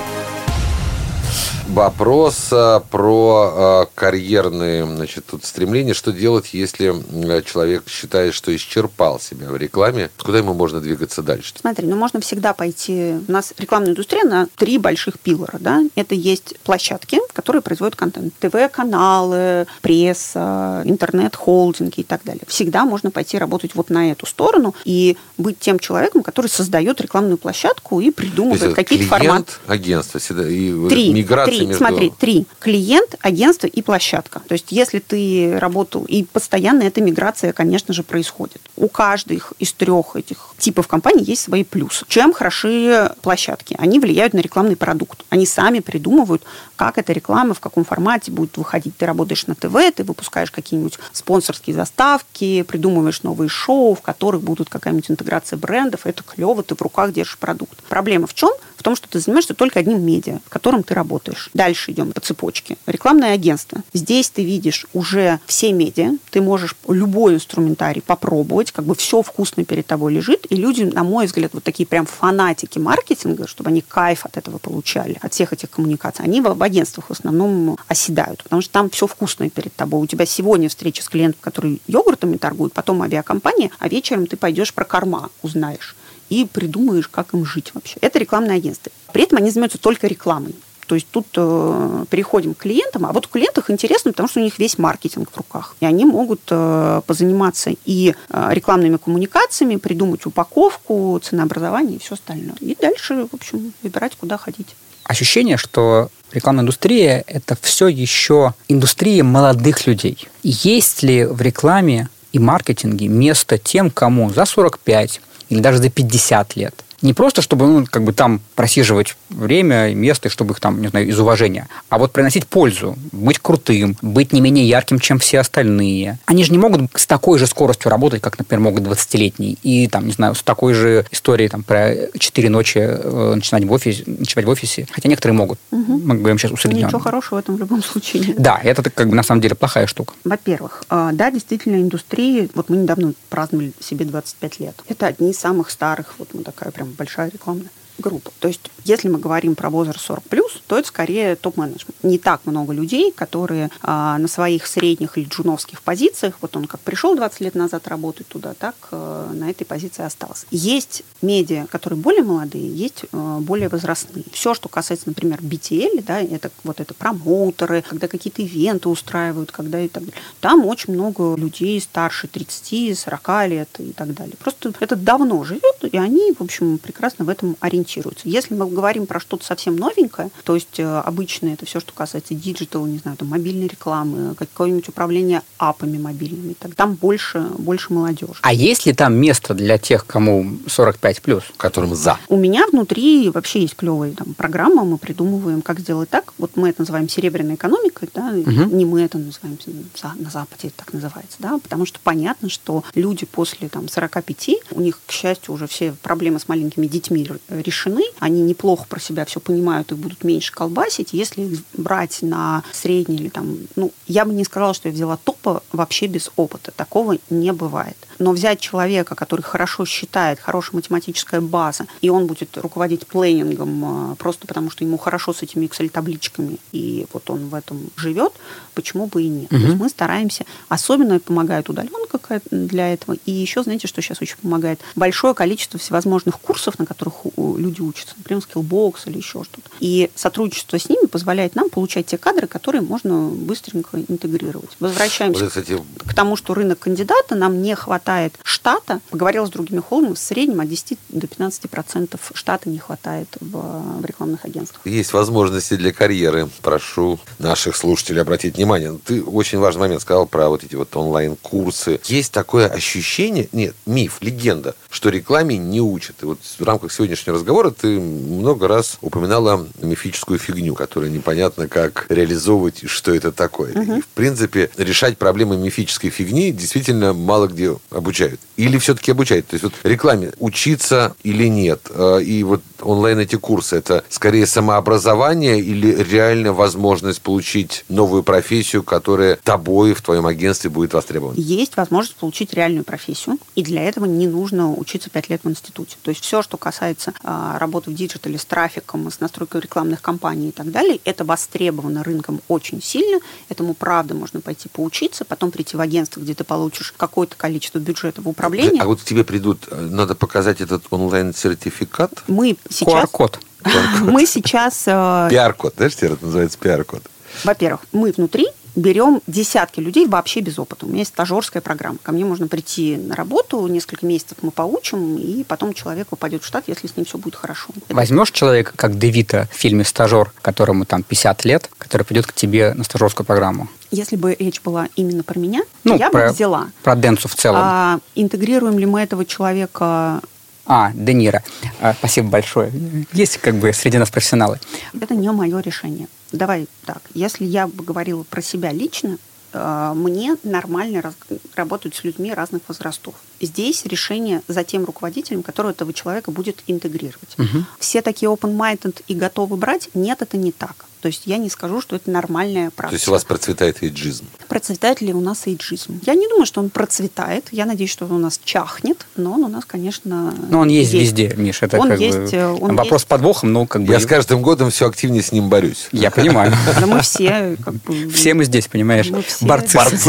Вопрос 1.68 2.48
про 2.90 3.52
а, 3.54 3.86
карьерные 3.94 4.86
значит, 4.86 5.26
тут 5.26 5.44
стремления. 5.44 5.92
Что 5.92 6.12
делать, 6.12 6.54
если 6.54 6.88
м, 6.88 7.44
человек 7.44 7.84
считает, 7.88 8.32
что 8.32 8.54
исчерпал 8.56 9.20
себя 9.20 9.48
в 9.50 9.56
рекламе? 9.56 10.10
Куда 10.18 10.38
ему 10.38 10.54
можно 10.54 10.80
двигаться 10.80 11.22
дальше? 11.22 11.52
Смотри, 11.60 11.86
ну 11.86 11.96
можно 11.96 12.20
всегда 12.20 12.54
пойти... 12.54 13.16
У 13.28 13.30
нас 13.30 13.52
рекламная 13.58 13.90
индустрия 13.90 14.24
на 14.24 14.48
три 14.56 14.78
больших 14.78 15.18
пилора. 15.18 15.58
Да? 15.60 15.82
Это 15.94 16.14
есть 16.14 16.54
площадки, 16.64 17.20
которые 17.34 17.60
производят 17.60 17.96
контент. 17.96 18.32
ТВ-каналы, 18.40 19.66
пресса, 19.82 20.82
интернет-холдинги 20.84 22.00
и 22.00 22.04
так 22.04 22.22
далее. 22.24 22.42
Всегда 22.46 22.86
можно 22.86 23.10
пойти 23.10 23.36
работать 23.36 23.74
вот 23.74 23.90
на 23.90 24.10
эту 24.10 24.24
сторону 24.26 24.74
и 24.84 25.16
быть 25.36 25.58
тем 25.58 25.78
человеком, 25.78 26.22
который 26.22 26.46
создает 26.46 27.00
рекламную 27.00 27.36
площадку 27.36 28.00
и 28.00 28.10
придумывает 28.10 28.74
какие-то 28.74 29.06
форматы. 29.06 29.52
агентство, 29.66 30.18
всегда, 30.18 30.48
и 30.48 30.72
вот 30.72 30.88
Три, 30.88 31.12
миграция 31.12 31.57
три, 31.58 31.66
между... 31.66 31.84
смотри, 31.84 32.12
три. 32.18 32.46
Клиент, 32.60 33.16
агентство 33.20 33.66
и 33.66 33.82
площадка. 33.82 34.40
То 34.48 34.52
есть, 34.52 34.66
если 34.70 34.98
ты 34.98 35.58
работал, 35.58 36.04
и 36.04 36.24
постоянно 36.24 36.82
эта 36.82 37.00
миграция, 37.00 37.52
конечно 37.52 37.94
же, 37.94 38.02
происходит. 38.02 38.60
У 38.76 38.88
каждых 38.88 39.52
из 39.58 39.72
трех 39.72 40.16
этих 40.16 40.54
типов 40.58 40.88
компаний 40.88 41.22
есть 41.22 41.42
свои 41.42 41.64
плюсы. 41.64 42.04
Чем 42.08 42.32
хороши 42.32 43.12
площадки? 43.22 43.76
Они 43.78 44.00
влияют 44.00 44.34
на 44.34 44.40
рекламный 44.40 44.76
продукт. 44.76 45.24
Они 45.28 45.46
сами 45.46 45.80
придумывают, 45.80 46.42
как 46.76 46.98
эта 46.98 47.12
реклама, 47.12 47.54
в 47.54 47.60
каком 47.60 47.84
формате 47.84 48.30
будет 48.30 48.56
выходить. 48.56 48.96
Ты 48.96 49.06
работаешь 49.06 49.46
на 49.46 49.54
ТВ, 49.54 49.76
ты 49.94 50.04
выпускаешь 50.04 50.50
какие-нибудь 50.50 50.98
спонсорские 51.12 51.74
заставки, 51.74 52.62
придумываешь 52.62 53.22
новые 53.22 53.48
шоу, 53.48 53.94
в 53.94 54.00
которых 54.00 54.42
будут 54.42 54.68
какая-нибудь 54.68 55.10
интеграция 55.10 55.56
брендов. 55.56 56.06
Это 56.06 56.22
клево, 56.22 56.62
ты 56.62 56.74
в 56.74 56.82
руках 56.82 57.12
держишь 57.12 57.38
продукт. 57.38 57.82
Проблема 57.88 58.26
в 58.26 58.34
чем? 58.34 58.50
В 58.76 58.82
том, 58.82 58.94
что 58.94 59.08
ты 59.08 59.18
занимаешься 59.18 59.54
только 59.54 59.80
одним 59.80 60.04
медиа, 60.04 60.38
в 60.44 60.50
котором 60.50 60.84
ты 60.84 60.94
работаешь. 60.94 61.47
Дальше 61.54 61.92
идем 61.92 62.12
по 62.12 62.20
цепочке. 62.20 62.76
Рекламное 62.86 63.32
агентство. 63.32 63.82
Здесь 63.92 64.30
ты 64.30 64.44
видишь 64.44 64.86
уже 64.92 65.40
все 65.46 65.72
медиа, 65.72 66.12
ты 66.30 66.40
можешь 66.40 66.76
любой 66.86 67.34
инструментарий 67.34 68.02
попробовать, 68.02 68.72
как 68.72 68.84
бы 68.84 68.94
все 68.94 69.22
вкусно 69.22 69.64
перед 69.64 69.86
тобой 69.86 70.12
лежит, 70.12 70.46
и 70.50 70.56
люди, 70.56 70.82
на 70.82 71.04
мой 71.04 71.26
взгляд, 71.26 71.52
вот 71.54 71.64
такие 71.64 71.86
прям 71.86 72.06
фанатики 72.06 72.78
маркетинга, 72.78 73.46
чтобы 73.46 73.70
они 73.70 73.80
кайф 73.80 74.26
от 74.26 74.36
этого 74.36 74.58
получали, 74.58 75.18
от 75.20 75.32
всех 75.32 75.52
этих 75.52 75.70
коммуникаций, 75.70 76.24
они 76.24 76.40
в 76.40 76.48
в 76.58 76.62
агентствах 76.62 77.06
в 77.06 77.12
основном 77.12 77.78
оседают, 77.86 78.42
потому 78.42 78.62
что 78.62 78.72
там 78.72 78.90
все 78.90 79.06
вкусное 79.06 79.48
перед 79.48 79.74
тобой. 79.74 80.02
У 80.02 80.06
тебя 80.06 80.26
сегодня 80.26 80.68
встреча 80.68 81.02
с 81.02 81.08
клиентом, 81.08 81.38
который 81.40 81.80
йогуртами 81.86 82.36
торгует, 82.36 82.72
потом 82.72 83.02
авиакомпания, 83.02 83.70
а 83.78 83.88
вечером 83.88 84.26
ты 84.26 84.36
пойдешь 84.36 84.74
про 84.74 84.84
корма, 84.84 85.30
узнаешь 85.42 85.96
и 86.28 86.44
придумаешь, 86.44 87.08
как 87.08 87.32
им 87.34 87.44
жить 87.44 87.70
вообще. 87.74 87.96
Это 88.00 88.18
рекламное 88.18 88.56
агентство. 88.56 88.92
При 89.12 89.22
этом 89.22 89.38
они 89.38 89.50
занимаются 89.50 89.78
только 89.78 90.06
рекламой. 90.06 90.54
То 90.88 90.94
есть 90.94 91.06
тут 91.10 91.26
э, 91.36 92.04
переходим 92.08 92.54
к 92.54 92.58
клиентам, 92.58 93.04
а 93.04 93.12
вот 93.12 93.26
у 93.26 93.28
клиентах 93.28 93.70
интересно, 93.70 94.10
потому 94.10 94.26
что 94.26 94.40
у 94.40 94.42
них 94.42 94.58
весь 94.58 94.78
маркетинг 94.78 95.28
в 95.30 95.36
руках. 95.36 95.76
И 95.80 95.86
они 95.86 96.06
могут 96.06 96.40
э, 96.48 97.02
позаниматься 97.06 97.72
и 97.84 98.14
э, 98.30 98.48
рекламными 98.52 98.96
коммуникациями, 98.96 99.76
придумать 99.76 100.24
упаковку, 100.24 101.20
ценообразование 101.22 101.96
и 101.96 101.98
все 101.98 102.14
остальное. 102.14 102.56
И 102.60 102.74
дальше, 102.74 103.28
в 103.30 103.34
общем, 103.34 103.74
выбирать, 103.82 104.16
куда 104.16 104.38
ходить. 104.38 104.74
ощущение, 105.04 105.58
что 105.58 106.08
рекламная 106.32 106.62
индустрия– 106.62 107.22
это 107.26 107.54
все 107.60 107.88
еще 107.88 108.54
индустрия 108.68 109.22
молодых 109.22 109.86
людей. 109.86 110.26
Есть 110.42 111.02
ли 111.02 111.26
в 111.26 111.42
рекламе 111.42 112.08
и 112.32 112.38
маркетинге 112.38 113.08
место 113.08 113.58
тем, 113.58 113.90
кому 113.90 114.30
за 114.30 114.46
45 114.46 115.20
или 115.50 115.60
даже 115.60 115.78
за 115.78 115.90
50 115.90 116.56
лет? 116.56 116.84
Не 117.00 117.14
просто, 117.14 117.42
чтобы 117.42 117.66
ну, 117.66 117.86
как 117.88 118.02
бы 118.02 118.12
там 118.12 118.40
просиживать 118.54 119.16
время 119.30 119.94
место, 119.94 120.28
чтобы 120.28 120.54
их 120.54 120.60
там, 120.60 120.80
не 120.80 120.88
знаю, 120.88 121.06
из 121.06 121.18
уважения, 121.18 121.68
а 121.88 121.98
вот 121.98 122.12
приносить 122.12 122.46
пользу, 122.46 122.96
быть 123.12 123.38
крутым, 123.38 123.96
быть 124.02 124.32
не 124.32 124.40
менее 124.40 124.68
ярким, 124.68 124.98
чем 124.98 125.18
все 125.18 125.38
остальные. 125.38 126.18
Они 126.26 126.44
же 126.44 126.50
не 126.52 126.58
могут 126.58 126.90
с 126.94 127.06
такой 127.06 127.38
же 127.38 127.46
скоростью 127.46 127.90
работать, 127.90 128.20
как, 128.20 128.38
например, 128.38 128.60
могут 128.60 128.82
20-летние. 128.82 129.56
И, 129.62 129.86
там, 129.86 130.06
не 130.06 130.12
знаю, 130.12 130.34
с 130.34 130.42
такой 130.42 130.74
же 130.74 131.06
историей 131.10 131.48
там, 131.48 131.62
про 131.62 131.94
4 132.18 132.48
ночи 132.48 132.78
э, 132.78 133.34
начинать 133.34 133.64
в 133.64 133.72
офисе, 133.72 134.02
ночевать 134.06 134.46
в 134.46 134.48
офисе. 134.48 134.86
Хотя 134.90 135.08
некоторые 135.08 135.36
могут. 135.36 135.58
Мы 135.70 136.16
говорим 136.16 136.38
сейчас 136.38 136.50
усредненно. 136.50 136.86
Ничего 136.86 137.00
хорошего 137.00 137.36
в 137.36 137.38
этом 137.40 137.56
в 137.56 137.58
любом 137.60 137.82
случае 137.82 138.22
нет. 138.26 138.40
Да, 138.40 138.60
это 138.62 138.82
как 138.90 139.08
бы 139.08 139.14
на 139.14 139.22
самом 139.22 139.40
деле 139.40 139.54
плохая 139.54 139.86
штука. 139.86 140.14
Во-первых, 140.24 140.82
э, 140.90 141.10
да, 141.12 141.30
действительно, 141.30 141.76
индустрии, 141.76 142.50
вот 142.54 142.70
мы 142.70 142.76
недавно 142.76 143.12
праздновали 143.28 143.72
себе 143.80 144.04
25 144.04 144.60
лет. 144.60 144.74
Это 144.88 145.06
одни 145.06 145.30
из 145.30 145.38
самых 145.38 145.70
старых, 145.70 146.14
вот 146.18 146.30
мы 146.34 146.42
такая 146.42 146.70
прям 146.72 146.87
большая 146.96 147.30
рекламная 147.30 147.70
группа. 147.98 148.32
То 148.38 148.48
есть, 148.48 148.70
если 148.84 149.08
мы 149.08 149.18
говорим 149.18 149.54
про 149.54 149.70
возраст 149.70 150.00
40 150.00 150.24
плюс, 150.24 150.62
то 150.66 150.78
это 150.78 150.88
скорее 150.88 151.36
топ-менеджмент. 151.36 151.96
Не 152.02 152.18
так 152.18 152.46
много 152.46 152.72
людей, 152.72 153.12
которые 153.12 153.70
а, 153.82 154.18
на 154.18 154.28
своих 154.28 154.66
средних 154.66 155.18
или 155.18 155.26
джуновских 155.26 155.82
позициях, 155.82 156.36
вот 156.40 156.56
он 156.56 156.66
как 156.66 156.80
пришел 156.80 157.14
20 157.14 157.40
лет 157.40 157.54
назад 157.54 157.88
работать 157.88 158.28
туда, 158.28 158.54
так 158.54 158.74
а, 158.90 159.32
на 159.32 159.50
этой 159.50 159.64
позиции 159.64 160.04
остался. 160.04 160.46
Есть 160.50 161.02
медиа, 161.22 161.66
которые 161.66 161.98
более 161.98 162.22
молодые, 162.22 162.68
есть 162.68 163.04
а, 163.12 163.40
более 163.40 163.68
возрастные. 163.68 164.24
Все, 164.32 164.54
что 164.54 164.68
касается, 164.68 165.08
например, 165.08 165.40
BTL, 165.40 166.02
да, 166.04 166.20
это 166.20 166.50
вот 166.64 166.80
это 166.80 166.94
промоутеры, 166.94 167.82
когда 167.82 168.08
какие-то 168.08 168.42
ивенты 168.42 168.88
устраивают, 168.88 169.52
когда 169.52 169.80
и 169.80 169.88
так 169.88 170.04
далее. 170.04 170.20
Там 170.40 170.64
очень 170.66 170.94
много 170.94 171.34
людей 171.36 171.80
старше 171.80 172.28
30, 172.28 172.98
40 172.98 173.48
лет 173.48 173.68
и 173.78 173.92
так 173.92 174.14
далее. 174.14 174.36
Просто 174.38 174.72
это 174.80 174.96
давно 174.96 175.42
живет, 175.44 175.64
и 175.82 175.96
они, 175.96 176.32
в 176.32 176.42
общем, 176.42 176.78
прекрасно 176.78 177.24
в 177.24 177.28
этом 177.28 177.56
ориентируются. 177.60 177.87
Ориентируются. 177.88 178.28
Если 178.28 178.54
мы 178.54 178.66
говорим 178.66 179.06
про 179.06 179.20
что-то 179.20 179.44
совсем 179.44 179.76
новенькое, 179.76 180.30
то 180.44 180.54
есть 180.54 180.78
э, 180.78 181.00
обычно 181.04 181.48
это 181.48 181.66
все, 181.66 181.80
что 181.80 181.92
касается 181.92 182.34
digital, 182.34 182.86
не 182.86 182.98
знаю, 182.98 183.16
там, 183.16 183.28
мобильной 183.28 183.66
рекламы, 183.66 184.34
какое-нибудь 184.34 184.88
управление 184.88 185.42
апами 185.58 185.98
мобильными, 185.98 186.54
так 186.58 186.74
там 186.74 186.94
больше, 186.94 187.40
больше 187.58 187.92
молодежи. 187.92 188.34
А 188.42 188.52
есть 188.52 188.86
ли 188.86 188.92
там 188.92 189.14
место 189.14 189.54
для 189.54 189.78
тех, 189.78 190.06
кому 190.06 190.58
45 190.66 191.22
плюс? 191.22 191.44
Которым 191.56 191.94
за. 191.94 192.18
У 192.28 192.36
меня 192.36 192.66
внутри 192.70 193.30
вообще 193.30 193.62
есть 193.62 193.76
клевая 193.76 194.12
там, 194.12 194.34
программа, 194.34 194.84
мы 194.84 194.98
придумываем, 194.98 195.62
как 195.62 195.80
сделать 195.80 196.10
так. 196.10 196.32
Вот 196.38 196.56
мы 196.56 196.68
это 196.68 196.82
называем 196.82 197.08
серебряной 197.08 197.54
экономикой, 197.54 198.08
да, 198.14 198.28
угу. 198.28 198.74
не 198.74 198.84
мы 198.84 199.02
это 199.02 199.18
называем, 199.18 199.58
на 200.02 200.30
Западе 200.30 200.68
это 200.68 200.78
так 200.78 200.92
называется, 200.92 201.36
да, 201.38 201.58
потому 201.58 201.86
что 201.86 201.98
понятно, 202.02 202.48
что 202.48 202.84
люди 202.94 203.26
после 203.26 203.68
там, 203.68 203.88
45, 203.88 204.50
у 204.72 204.80
них, 204.80 205.00
к 205.06 205.12
счастью, 205.12 205.54
уже 205.54 205.66
все 205.66 205.94
проблемы 206.02 206.38
с 206.38 206.48
маленькими 206.48 206.86
детьми 206.86 207.28
решены, 207.48 207.77
они 208.18 208.42
неплохо 208.42 208.86
про 208.88 209.00
себя 209.00 209.24
все 209.24 209.40
понимают 209.40 209.92
и 209.92 209.94
будут 209.94 210.24
меньше 210.24 210.52
колбасить. 210.52 211.12
Если 211.12 211.42
их 211.42 211.60
брать 211.74 212.18
на 212.22 212.62
средний 212.72 213.16
или 213.16 213.28
там, 213.28 213.58
ну, 213.76 213.92
я 214.06 214.24
бы 214.24 214.32
не 214.32 214.44
сказала, 214.44 214.74
что 214.74 214.88
я 214.88 214.94
взяла 214.94 215.16
топа 215.16 215.62
вообще 215.72 216.06
без 216.06 216.30
опыта. 216.36 216.72
Такого 216.72 217.18
не 217.30 217.52
бывает. 217.52 217.96
Но 218.18 218.32
взять 218.32 218.60
человека, 218.60 219.14
который 219.14 219.42
хорошо 219.42 219.84
считает, 219.84 220.40
хорошая 220.40 220.76
математическая 220.76 221.40
база, 221.40 221.86
и 222.00 222.10
он 222.10 222.26
будет 222.26 222.56
руководить 222.58 223.06
плейнингом 223.06 223.84
а, 223.84 224.14
просто 224.16 224.46
потому, 224.46 224.70
что 224.70 224.84
ему 224.84 224.98
хорошо 224.98 225.32
с 225.32 225.42
этими 225.42 225.66
Excel-табличками, 225.66 226.58
и 226.72 227.06
вот 227.12 227.30
он 227.30 227.48
в 227.48 227.54
этом 227.54 227.90
живет, 227.96 228.32
почему 228.74 229.06
бы 229.06 229.22
и 229.22 229.28
нет. 229.28 229.52
Угу. 229.52 229.60
То 229.60 229.66
есть 229.66 229.78
мы 229.78 229.88
стараемся, 229.88 230.44
особенно 230.68 231.20
помогает 231.20 231.68
удаленка 231.68 232.18
для 232.50 232.92
этого, 232.92 233.16
и 233.24 233.32
еще, 233.32 233.62
знаете, 233.62 233.86
что 233.88 234.02
сейчас 234.02 234.20
очень 234.20 234.36
помогает? 234.36 234.80
Большое 234.96 235.34
количество 235.34 235.78
всевозможных 235.78 236.40
курсов, 236.40 236.78
на 236.78 236.86
которых 236.86 237.14
люди 237.36 237.67
учатся, 237.80 238.14
например, 238.16 238.42
Skillbox 238.42 238.94
или 239.06 239.18
еще 239.18 239.44
что-то. 239.44 239.70
И 239.80 240.10
сотрудничество 240.14 240.78
с 240.78 240.88
ними 240.88 241.06
позволяет 241.06 241.54
нам 241.54 241.70
получать 241.70 242.06
те 242.06 242.18
кадры, 242.18 242.46
которые 242.46 242.80
можно 242.80 243.28
быстренько 243.28 243.98
интегрировать. 244.08 244.70
Возвращаемся 244.80 245.44
вот, 245.44 245.48
кстати... 245.48 245.82
к 246.06 246.14
тому, 246.14 246.36
что 246.36 246.54
рынок 246.54 246.78
кандидата 246.78 247.34
нам 247.34 247.62
не 247.62 247.74
хватает 247.74 248.34
штата, 248.42 249.00
поговорила 249.10 249.46
с 249.46 249.50
другими 249.50 249.80
холдингами, 249.80 250.14
в 250.14 250.18
среднем 250.18 250.60
от 250.60 250.68
10 250.68 250.98
до 251.08 251.26
15 251.26 251.70
процентов 251.70 252.30
штата 252.34 252.68
не 252.68 252.78
хватает 252.78 253.28
в, 253.40 254.00
в 254.00 254.04
рекламных 254.04 254.44
агентствах. 254.44 254.80
Есть 254.86 255.12
возможности 255.12 255.74
для 255.74 255.92
карьеры. 255.92 256.48
Прошу 256.62 257.18
наших 257.38 257.76
слушателей 257.76 258.22
обратить 258.22 258.56
внимание. 258.56 258.98
Ты 259.04 259.22
очень 259.22 259.58
важный 259.58 259.80
момент 259.80 260.02
сказал 260.02 260.26
про 260.26 260.48
вот 260.48 260.64
эти 260.64 260.74
вот 260.74 260.94
онлайн-курсы. 260.96 262.00
Есть 262.04 262.32
такое 262.32 262.68
ощущение, 262.68 263.48
нет, 263.52 263.74
миф, 263.86 264.18
легенда, 264.20 264.74
что 264.90 265.08
рекламе 265.08 265.56
не 265.56 265.80
учат. 265.80 266.22
И 266.22 266.26
вот 266.26 266.38
в 266.42 266.62
рамках 266.62 266.92
сегодняшнего 266.92 267.36
разговора 267.36 267.57
ты 267.66 267.98
много 267.98 268.68
раз 268.68 268.98
упоминала 269.00 269.66
мифическую 269.82 270.38
фигню, 270.38 270.74
которую 270.74 271.12
непонятно, 271.12 271.68
как 271.68 272.06
реализовывать, 272.08 272.88
что 272.88 273.14
это 273.14 273.32
такое. 273.32 273.72
Угу. 273.72 273.96
И, 273.96 274.00
в 274.00 274.06
принципе, 274.08 274.70
решать 274.76 275.18
проблемы 275.18 275.56
мифической 275.56 276.10
фигни 276.10 276.52
действительно 276.52 277.12
мало 277.12 277.48
где 277.48 277.76
обучают? 277.90 278.40
Или 278.56 278.78
все-таки 278.78 279.12
обучают? 279.12 279.46
То 279.48 279.54
есть 279.54 279.64
вот 279.64 279.74
рекламе 279.82 280.32
учиться 280.38 281.14
или 281.22 281.46
нет? 281.48 281.80
А, 281.90 282.18
и 282.18 282.42
вот 282.42 282.62
онлайн 282.80 283.18
эти 283.18 283.36
курсы, 283.36 283.76
это 283.76 284.04
скорее 284.08 284.46
самообразование 284.46 285.60
или 285.60 285.94
реальная 286.02 286.52
возможность 286.52 287.20
получить 287.20 287.84
новую 287.88 288.22
профессию, 288.22 288.82
которая 288.82 289.36
тобой 289.42 289.94
в 289.94 290.02
твоем 290.02 290.26
агентстве 290.26 290.70
будет 290.70 290.94
востребована? 290.94 291.36
Есть 291.38 291.76
возможность 291.76 292.16
получить 292.16 292.54
реальную 292.54 292.84
профессию, 292.84 293.38
и 293.54 293.62
для 293.62 293.82
этого 293.82 294.04
не 294.04 294.26
нужно 294.26 294.72
учиться 294.72 295.10
5 295.10 295.30
лет 295.30 295.40
в 295.44 295.50
институте. 295.50 295.96
То 296.02 296.10
есть 296.10 296.22
все, 296.22 296.42
что 296.42 296.56
касается 296.56 297.12
а, 297.22 297.47
работы 297.56 297.90
в 297.90 297.94
диджитале 297.94 298.36
с 298.36 298.44
трафиком, 298.44 299.10
с 299.10 299.20
настройкой 299.20 299.60
рекламных 299.60 300.02
кампаний 300.02 300.48
и 300.48 300.52
так 300.52 300.70
далее, 300.70 301.00
это 301.04 301.24
востребовано 301.24 302.02
рынком 302.02 302.40
очень 302.48 302.82
сильно. 302.82 303.20
Этому 303.48 303.74
правда 303.74 304.14
можно 304.14 304.40
пойти 304.40 304.68
поучиться, 304.68 305.24
потом 305.24 305.50
прийти 305.50 305.76
в 305.76 305.80
агентство, 305.80 306.20
где 306.20 306.34
ты 306.34 306.44
получишь 306.44 306.92
какое-то 306.96 307.36
количество 307.36 307.78
бюджета 307.78 308.20
в 308.20 308.28
управлении. 308.28 308.80
А 308.80 308.86
вот 308.86 309.00
к 309.00 309.04
тебе 309.04 309.24
придут, 309.24 309.68
э, 309.70 309.80
надо 309.80 310.14
показать 310.14 310.60
этот 310.60 310.84
онлайн-сертификат? 310.90 312.24
Мы 312.26 312.56
сейчас... 312.68 313.04
QR-код. 313.04 313.40
Мы 314.02 314.26
сейчас... 314.26 314.84
Э, 314.86 315.28
пиар-код, 315.30 315.74
знаешь, 315.76 315.94
это 316.00 316.24
называется 316.24 316.58
пиар-код. 316.58 317.02
Во-первых, 317.44 317.82
мы 317.92 318.12
внутри 318.12 318.48
берем 318.76 319.20
десятки 319.26 319.80
людей 319.80 320.06
вообще 320.06 320.40
без 320.40 320.58
опыта. 320.58 320.86
У 320.86 320.88
меня 320.88 321.00
есть 321.00 321.10
стажерская 321.10 321.62
программа. 321.62 321.98
Ко 322.02 322.12
мне 322.12 322.24
можно 322.24 322.48
прийти 322.48 322.96
на 322.96 323.14
работу, 323.14 323.66
несколько 323.66 324.06
месяцев 324.06 324.38
мы 324.42 324.50
поучим, 324.50 325.16
и 325.16 325.44
потом 325.44 325.74
человек 325.74 326.08
попадет 326.08 326.42
в 326.42 326.46
штат, 326.46 326.64
если 326.66 326.86
с 326.86 326.96
ним 326.96 327.04
все 327.06 327.18
будет 327.18 327.34
хорошо. 327.34 327.68
Возьмешь 327.88 328.30
человека, 328.30 328.72
как 328.76 328.98
Девита 328.98 329.48
в 329.50 329.56
фильме 329.56 329.84
«Стажер», 329.84 330.32
которому 330.42 330.84
там 330.84 331.02
50 331.02 331.44
лет, 331.44 331.70
который 331.78 332.02
придет 332.02 332.26
к 332.26 332.32
тебе 332.32 332.74
на 332.74 332.84
стажерскую 332.84 333.26
программу? 333.26 333.68
Если 333.90 334.16
бы 334.16 334.36
речь 334.38 334.60
была 334.60 334.88
именно 334.96 335.22
про 335.22 335.38
меня, 335.38 335.62
ну, 335.84 335.96
я 335.96 336.10
про, 336.10 336.28
бы 336.28 336.34
взяла. 336.34 336.68
Про 336.82 336.96
Денсу 336.96 337.28
в 337.28 337.34
целом. 337.34 337.60
А, 337.62 338.00
интегрируем 338.14 338.78
ли 338.78 338.86
мы 338.86 339.00
этого 339.00 339.24
человека 339.24 340.20
а, 340.68 340.92
Де 340.94 341.14
Ниро. 341.14 341.42
А, 341.80 341.94
спасибо 341.94 342.28
большое. 342.28 342.70
Есть 343.14 343.38
как 343.38 343.54
бы 343.54 343.72
среди 343.72 343.96
нас 343.96 344.10
профессионалы. 344.10 344.60
Это 345.00 345.14
не 345.14 345.30
мое 345.32 345.60
решение. 345.60 346.08
Давай 346.32 346.68
так. 346.84 347.02
Если 347.14 347.44
я 347.44 347.66
бы 347.66 347.84
говорила 347.84 348.22
про 348.22 348.42
себя 348.42 348.72
лично, 348.72 349.18
э, 349.52 349.92
мне 349.94 350.36
нормально 350.42 351.14
работать 351.54 351.94
с 351.94 352.04
людьми 352.04 352.32
разных 352.34 352.62
возрастов. 352.68 353.14
Здесь 353.40 353.84
решение 353.84 354.42
за 354.48 354.64
тем 354.64 354.84
руководителем, 354.84 355.42
который 355.42 355.70
этого 355.72 355.92
человека 355.92 356.30
будет 356.30 356.62
интегрировать. 356.66 357.34
Угу. 357.38 357.64
Все 357.78 358.02
такие 358.02 358.30
open-minded 358.30 359.02
и 359.06 359.14
готовы 359.14 359.56
брать? 359.56 359.88
Нет, 359.94 360.22
это 360.22 360.36
не 360.36 360.52
так. 360.52 360.87
То 361.00 361.08
есть 361.08 361.22
я 361.26 361.38
не 361.38 361.50
скажу, 361.50 361.80
что 361.80 361.96
это 361.96 362.10
нормальная 362.10 362.70
практика. 362.70 362.88
То 362.88 362.94
есть 362.94 363.08
у 363.08 363.10
вас 363.12 363.24
процветает 363.24 363.82
эйджизм? 363.82 364.26
Процветает 364.48 365.00
ли 365.00 365.12
у 365.12 365.20
нас 365.20 365.46
эйджизм? 365.46 366.00
Я 366.04 366.14
не 366.14 366.28
думаю, 366.28 366.46
что 366.46 366.60
он 366.60 366.70
процветает. 366.70 367.46
Я 367.52 367.66
надеюсь, 367.66 367.90
что 367.90 368.06
он 368.06 368.12
у 368.12 368.18
нас 368.18 368.40
чахнет, 368.42 369.06
но 369.16 369.32
он 369.32 369.44
у 369.44 369.48
нас, 369.48 369.64
конечно, 369.64 370.34
Но 370.50 370.60
он 370.60 370.68
есть, 370.68 370.92
есть. 370.92 371.06
везде, 371.06 371.34
Миша. 371.36 371.66
Это 371.66 371.78
он 371.78 371.94
есть. 371.94 372.18
Бы, 372.18 372.28
э, 372.32 372.46
он 372.48 372.76
вопрос 372.76 373.02
есть. 373.02 373.08
подвохом, 373.08 373.52
но 373.52 373.66
как 373.66 373.82
бы... 373.82 373.92
Я 373.92 374.00
с 374.00 374.06
каждым 374.06 374.42
годом 374.42 374.70
все 374.70 374.88
активнее 374.88 375.22
с 375.22 375.32
ним 375.32 375.48
борюсь. 375.48 375.88
Я 375.92 376.10
понимаю. 376.10 376.52
Да 376.80 376.86
мы 376.86 377.00
все 377.00 377.56
как 377.64 377.74
бы... 377.74 378.08
Все 378.10 378.34
мы 378.34 378.44
здесь, 378.44 378.68
понимаешь? 378.68 379.10
Борцы 379.40 379.78
с 379.78 380.06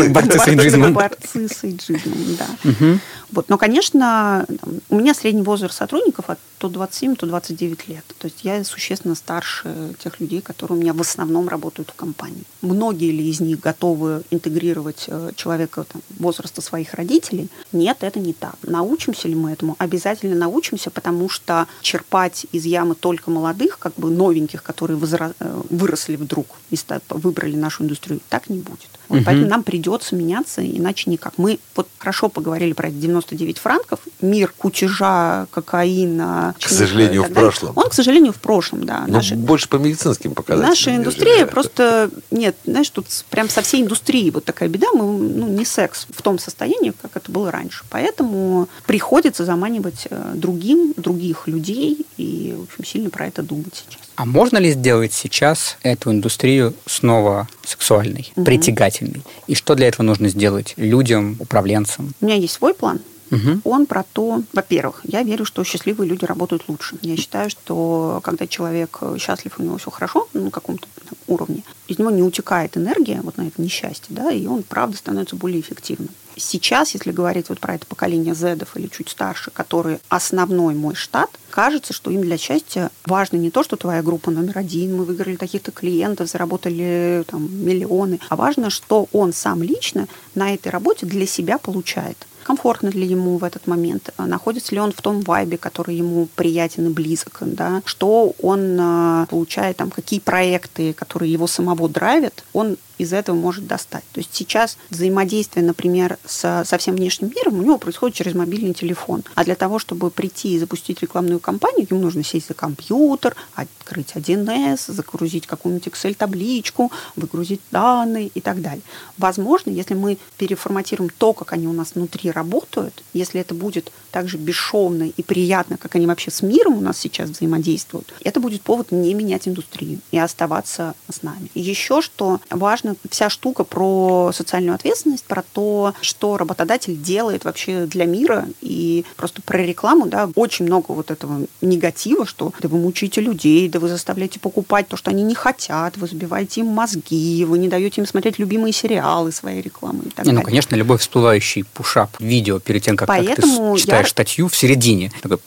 эйджизмом. 0.48 0.94
Борцы 0.94 1.48
с 1.48 1.64
эйджизмом, 1.64 2.38
да. 2.38 3.00
Вот. 3.32 3.50
Но, 3.50 3.58
конечно, 3.58 4.46
у 4.90 4.96
меня 4.96 5.14
средний 5.14 5.44
возраст 5.44 5.78
сотрудников 5.78 6.30
от 6.30 6.40
то 6.58 6.68
27, 6.68 7.16
то 7.16 7.26
29 7.26 7.88
лет. 7.88 8.04
То 8.18 8.26
есть 8.26 8.44
я 8.44 8.64
существенно 8.64 9.16
старше 9.16 9.94
тех 10.04 10.20
людей, 10.20 10.42
которые 10.42 10.79
меня 10.80 10.94
в 10.94 11.02
основном 11.02 11.48
работают 11.48 11.90
в 11.90 11.96
компании. 11.96 12.44
Многие 12.62 13.12
ли 13.12 13.30
из 13.30 13.40
них 13.40 13.60
готовы 13.60 14.24
интегрировать 14.32 15.06
э, 15.08 15.32
человека 15.36 15.86
там, 15.92 16.02
возраста 16.18 16.62
своих 16.62 16.94
родителей? 16.94 17.50
Нет, 17.72 17.98
это 18.02 18.20
не 18.20 18.34
так. 18.34 18.56
Научимся 18.64 19.28
ли 19.28 19.36
мы 19.36 19.52
этому? 19.52 19.76
Обязательно 19.78 20.36
научимся, 20.36 20.90
потому 20.90 21.30
что 21.30 21.68
черпать 21.82 22.46
из 22.52 22.66
ямы 22.66 22.96
только 22.96 23.32
молодых, 23.32 23.80
как 23.80 23.94
бы 23.96 24.10
новеньких, 24.10 24.64
которые 24.64 24.98
возра... 24.98 25.34
Э, 25.40 25.62
выросли 25.70 26.16
вдруг 26.16 26.48
и 26.72 26.78
выбрали 27.10 27.56
нашу 27.56 27.84
индустрию, 27.84 28.22
так 28.30 28.50
не 28.50 28.60
будет. 28.60 28.90
Вот 29.10 29.18
угу. 29.18 29.26
Поэтому 29.26 29.48
нам 29.48 29.64
придется 29.64 30.16
меняться, 30.16 30.66
иначе 30.66 31.10
никак. 31.10 31.34
Мы 31.38 31.60
вот 31.76 31.88
хорошо 31.98 32.30
поговорили 32.30 32.74
про 32.74 32.92
99 32.92 33.58
франков. 33.58 34.00
Мир 34.22 34.54
кутежа, 34.56 35.48
кокаина. 35.52 36.56
К 36.60 36.70
сожалению, 36.70 37.24
в 37.24 37.34
прошлом. 37.34 37.74
Он, 37.76 37.90
к 37.90 37.94
сожалению, 37.94 38.34
в 38.34 38.38
прошлом, 38.38 38.86
да. 38.86 39.06
Но 39.08 39.16
Наши... 39.16 39.36
больше 39.36 39.68
по 39.68 39.78
медицинским 39.78 40.34
показателям. 40.34 40.69
Наша 40.70 40.96
индустрия 40.96 41.46
просто... 41.46 42.12
Нет, 42.32 42.56
знаешь, 42.66 42.90
тут 42.90 43.08
прям 43.30 43.50
со 43.50 43.62
всей 43.62 43.82
индустрией 43.82 44.32
вот 44.32 44.46
такая 44.46 44.70
беда. 44.70 44.88
Мы 44.94 45.04
ну, 45.04 45.48
не 45.48 45.66
секс 45.66 46.08
в 46.10 46.22
том 46.22 46.38
состоянии, 46.40 46.94
как 47.02 47.16
это 47.16 47.32
было 47.32 47.52
раньше. 47.52 47.84
Поэтому 47.90 48.68
приходится 48.86 49.46
заманивать 49.46 50.08
э, 50.10 50.34
другим, 50.36 50.94
других 50.96 51.48
людей 51.48 52.06
и, 52.18 52.56
в 52.58 52.64
общем, 52.64 52.86
сильно 52.86 53.10
про 53.10 53.28
это 53.28 53.42
думать 53.42 53.74
сейчас. 53.74 54.02
А 54.16 54.26
можно 54.26 54.58
ли 54.58 54.72
сделать 54.72 55.14
сейчас 55.14 55.78
эту 55.82 56.12
индустрию 56.12 56.74
снова 56.86 57.48
сексуальной, 57.66 58.32
угу. 58.36 58.46
притягательной? 58.46 59.24
И 59.48 59.56
что 59.56 59.76
для 59.76 59.88
этого 59.88 60.06
нужно 60.06 60.30
сделать 60.30 60.74
людям, 60.78 61.38
управленцам? 61.40 62.14
У 62.22 62.26
меня 62.26 62.36
есть 62.36 62.54
свой 62.54 62.74
план. 62.74 63.00
Угу. 63.32 63.62
Он 63.64 63.86
про 63.86 64.04
то, 64.04 64.44
во-первых, 64.54 65.02
я 65.04 65.24
верю, 65.24 65.46
что 65.46 65.64
счастливые 65.64 66.10
люди 66.10 66.26
работают 66.26 66.64
лучше. 66.68 66.98
Я 67.02 67.16
считаю, 67.16 67.50
что 67.50 68.20
когда 68.24 68.48
человек 68.48 69.00
счастлив, 69.20 69.54
у 69.58 69.64
него 69.64 69.78
все 69.78 69.92
хорошо 69.92 70.28
на 70.34 70.52
каком-то 70.52 70.88
уровне, 71.28 71.64
из 71.88 72.00
него 72.00 72.10
не 72.10 72.24
утекает 72.24 72.78
энергия 72.78 73.22
вот 73.22 73.38
на 73.38 73.48
это 73.48 73.62
несчастье, 73.62 74.08
да, 74.10 74.32
и 74.32 74.46
он, 74.48 74.64
правда, 74.64 74.98
становится 74.98 75.36
более 75.36 75.62
эффективным. 75.62 76.10
Сейчас, 76.36 76.94
если 76.94 77.12
говорить 77.12 77.50
вот 77.50 77.60
про 77.60 77.76
это 77.76 77.86
поколение 77.86 78.34
зедов 78.34 78.78
или 78.78 78.88
чуть 78.88 79.10
старше, 79.10 79.52
которые 79.52 80.00
основной 80.08 80.74
мой 80.74 80.96
штат, 80.96 81.30
кажется, 81.50 81.92
что 81.94 82.12
им 82.12 82.22
для 82.22 82.38
счастья 82.38 82.92
важно 83.06 83.36
не 83.38 83.52
то, 83.52 83.64
что 83.64 83.76
твоя 83.76 84.02
группа 84.02 84.32
номер 84.32 84.58
один, 84.58 84.96
мы 84.96 85.04
выиграли 85.04 85.36
таких-то 85.36 85.72
клиентов, 85.72 86.30
заработали 86.30 87.26
там, 87.28 87.50
миллионы, 87.66 88.20
а 88.30 88.36
важно, 88.36 88.70
что 88.70 89.08
он 89.12 89.34
сам 89.34 89.64
лично 89.64 90.08
на 90.36 90.54
этой 90.54 90.70
работе 90.70 91.06
для 91.06 91.26
себя 91.26 91.58
получает 91.58 92.26
комфортно 92.50 92.90
ли 92.90 93.06
ему 93.06 93.38
в 93.38 93.44
этот 93.44 93.68
момент, 93.68 94.10
находится 94.18 94.74
ли 94.74 94.82
он 94.82 94.92
в 94.92 95.00
том 95.04 95.22
вайбе, 95.22 95.60
который 95.60 95.96
ему 95.96 96.28
приятен 96.36 96.88
и 96.88 96.90
близок, 96.90 97.38
да, 97.42 97.84
что 97.86 98.34
он 98.42 98.76
э, 98.80 99.28
получает, 99.30 99.78
там, 99.78 99.92
какие 99.92 100.20
проекты, 100.20 100.94
которые 100.94 101.32
его 101.32 101.46
самого 101.46 101.88
драйвят, 101.88 102.44
он 102.54 102.78
из 103.00 103.14
этого 103.14 103.36
может 103.36 103.66
достать. 103.66 104.04
То 104.12 104.20
есть 104.20 104.30
сейчас 104.34 104.78
взаимодействие, 104.92 105.66
например, 105.66 106.20
с, 106.26 106.64
со 106.66 106.78
всем 106.78 106.96
внешним 106.96 107.32
миром 107.36 107.60
у 107.60 107.64
него 107.64 107.78
происходит 107.80 108.16
через 108.16 108.36
мобильный 108.36 108.74
телефон. 108.74 109.24
А 109.34 109.44
для 109.44 109.56
того, 109.56 109.80
чтобы 109.80 110.12
прийти 110.12 110.54
и 110.54 110.60
запустить 110.60 111.02
рекламную 111.02 111.40
кампанию, 111.40 111.88
ему 111.90 112.02
нужно 112.02 112.24
сесть 112.24 112.50
за 112.50 112.54
компьютер, 112.54 113.36
открыть 113.56 114.12
1С, 114.14 114.92
загрузить 114.92 115.48
какую-нибудь 115.48 115.88
Excel-табличку, 115.88 116.92
выгрузить 117.16 117.62
данные 117.72 118.28
и 118.28 118.42
так 118.42 118.62
далее. 118.62 118.84
Возможно, 119.18 119.72
если 119.72 119.94
мы 119.94 120.18
переформатируем 120.38 121.10
то, 121.18 121.34
как 121.34 121.54
они 121.54 121.68
у 121.68 121.74
нас 121.74 121.96
внутри 121.96 122.32
работают, 122.32 123.04
если 123.14 123.40
это 123.40 123.54
будет 123.54 123.92
так 124.12 124.28
же 124.28 124.38
бесшовно 124.38 125.04
и 125.04 125.24
приятно, 125.24 125.78
как 125.78 125.96
они 125.96 126.06
вообще 126.06 126.32
с 126.32 126.42
миром 126.42 126.78
у 126.78 126.82
нас 126.82 126.98
сейчас 126.98 127.30
взаимодействуют, 127.30 128.14
это 128.24 128.40
будет 128.42 128.62
повод 128.62 128.92
не 128.92 129.14
менять 129.14 129.48
индустрию 129.48 130.02
и 130.12 130.18
оставаться 130.18 130.96
с 131.10 131.24
нами. 131.24 131.50
Еще 131.54 132.02
что 132.02 132.42
важно 132.50 132.89
конечно, 132.90 133.10
вся 133.10 133.30
штука 133.30 133.64
про 133.64 134.32
социальную 134.34 134.76
ответственность, 134.76 135.26
про 135.26 135.44
то, 135.54 135.94
что 136.02 136.38
работодатель 136.38 137.00
делает 137.00 137.46
вообще 137.46 137.86
для 137.86 138.06
мира, 138.06 138.48
и 138.62 139.06
просто 139.16 139.42
про 139.42 139.58
рекламу, 139.58 140.08
да, 140.08 140.30
очень 140.36 140.66
много 140.66 140.92
вот 140.92 141.12
этого 141.12 141.42
негатива, 141.62 142.26
что 142.26 142.54
да 142.60 142.70
вы 142.70 142.78
мучите 142.78 143.22
людей, 143.22 143.70
да 143.70 143.80
вы 143.80 143.90
заставляете 143.90 144.40
покупать 144.40 144.88
то, 144.88 144.98
что 144.98 145.12
они 145.12 145.24
не 145.24 145.36
хотят, 145.36 145.98
вы 145.98 146.08
забиваете 146.08 146.62
им 146.62 146.68
мозги, 146.68 147.46
вы 147.46 147.58
не 147.60 147.68
даете 147.68 148.02
им 148.02 148.08
смотреть 148.08 148.40
любимые 148.40 148.74
сериалы 148.74 149.32
своей 149.32 149.62
рекламы 149.62 150.04
и 150.06 150.10
так 150.10 150.26
не, 150.26 150.32
далее. 150.32 150.40
Ну, 150.40 150.46
конечно, 150.46 150.76
любой 150.76 150.98
всплывающий 150.98 151.64
пушап 151.64 152.12
видео 152.20 152.60
перед 152.60 152.84
тем, 152.84 152.96
как, 152.96 153.08
Поэтому 153.08 153.76
ты 153.76 153.82
читаешь 153.82 154.08
я... 154.08 154.12
статью 154.12 154.48
в 154.48 154.56
середине. 154.56 155.12
Такой, 155.22 155.40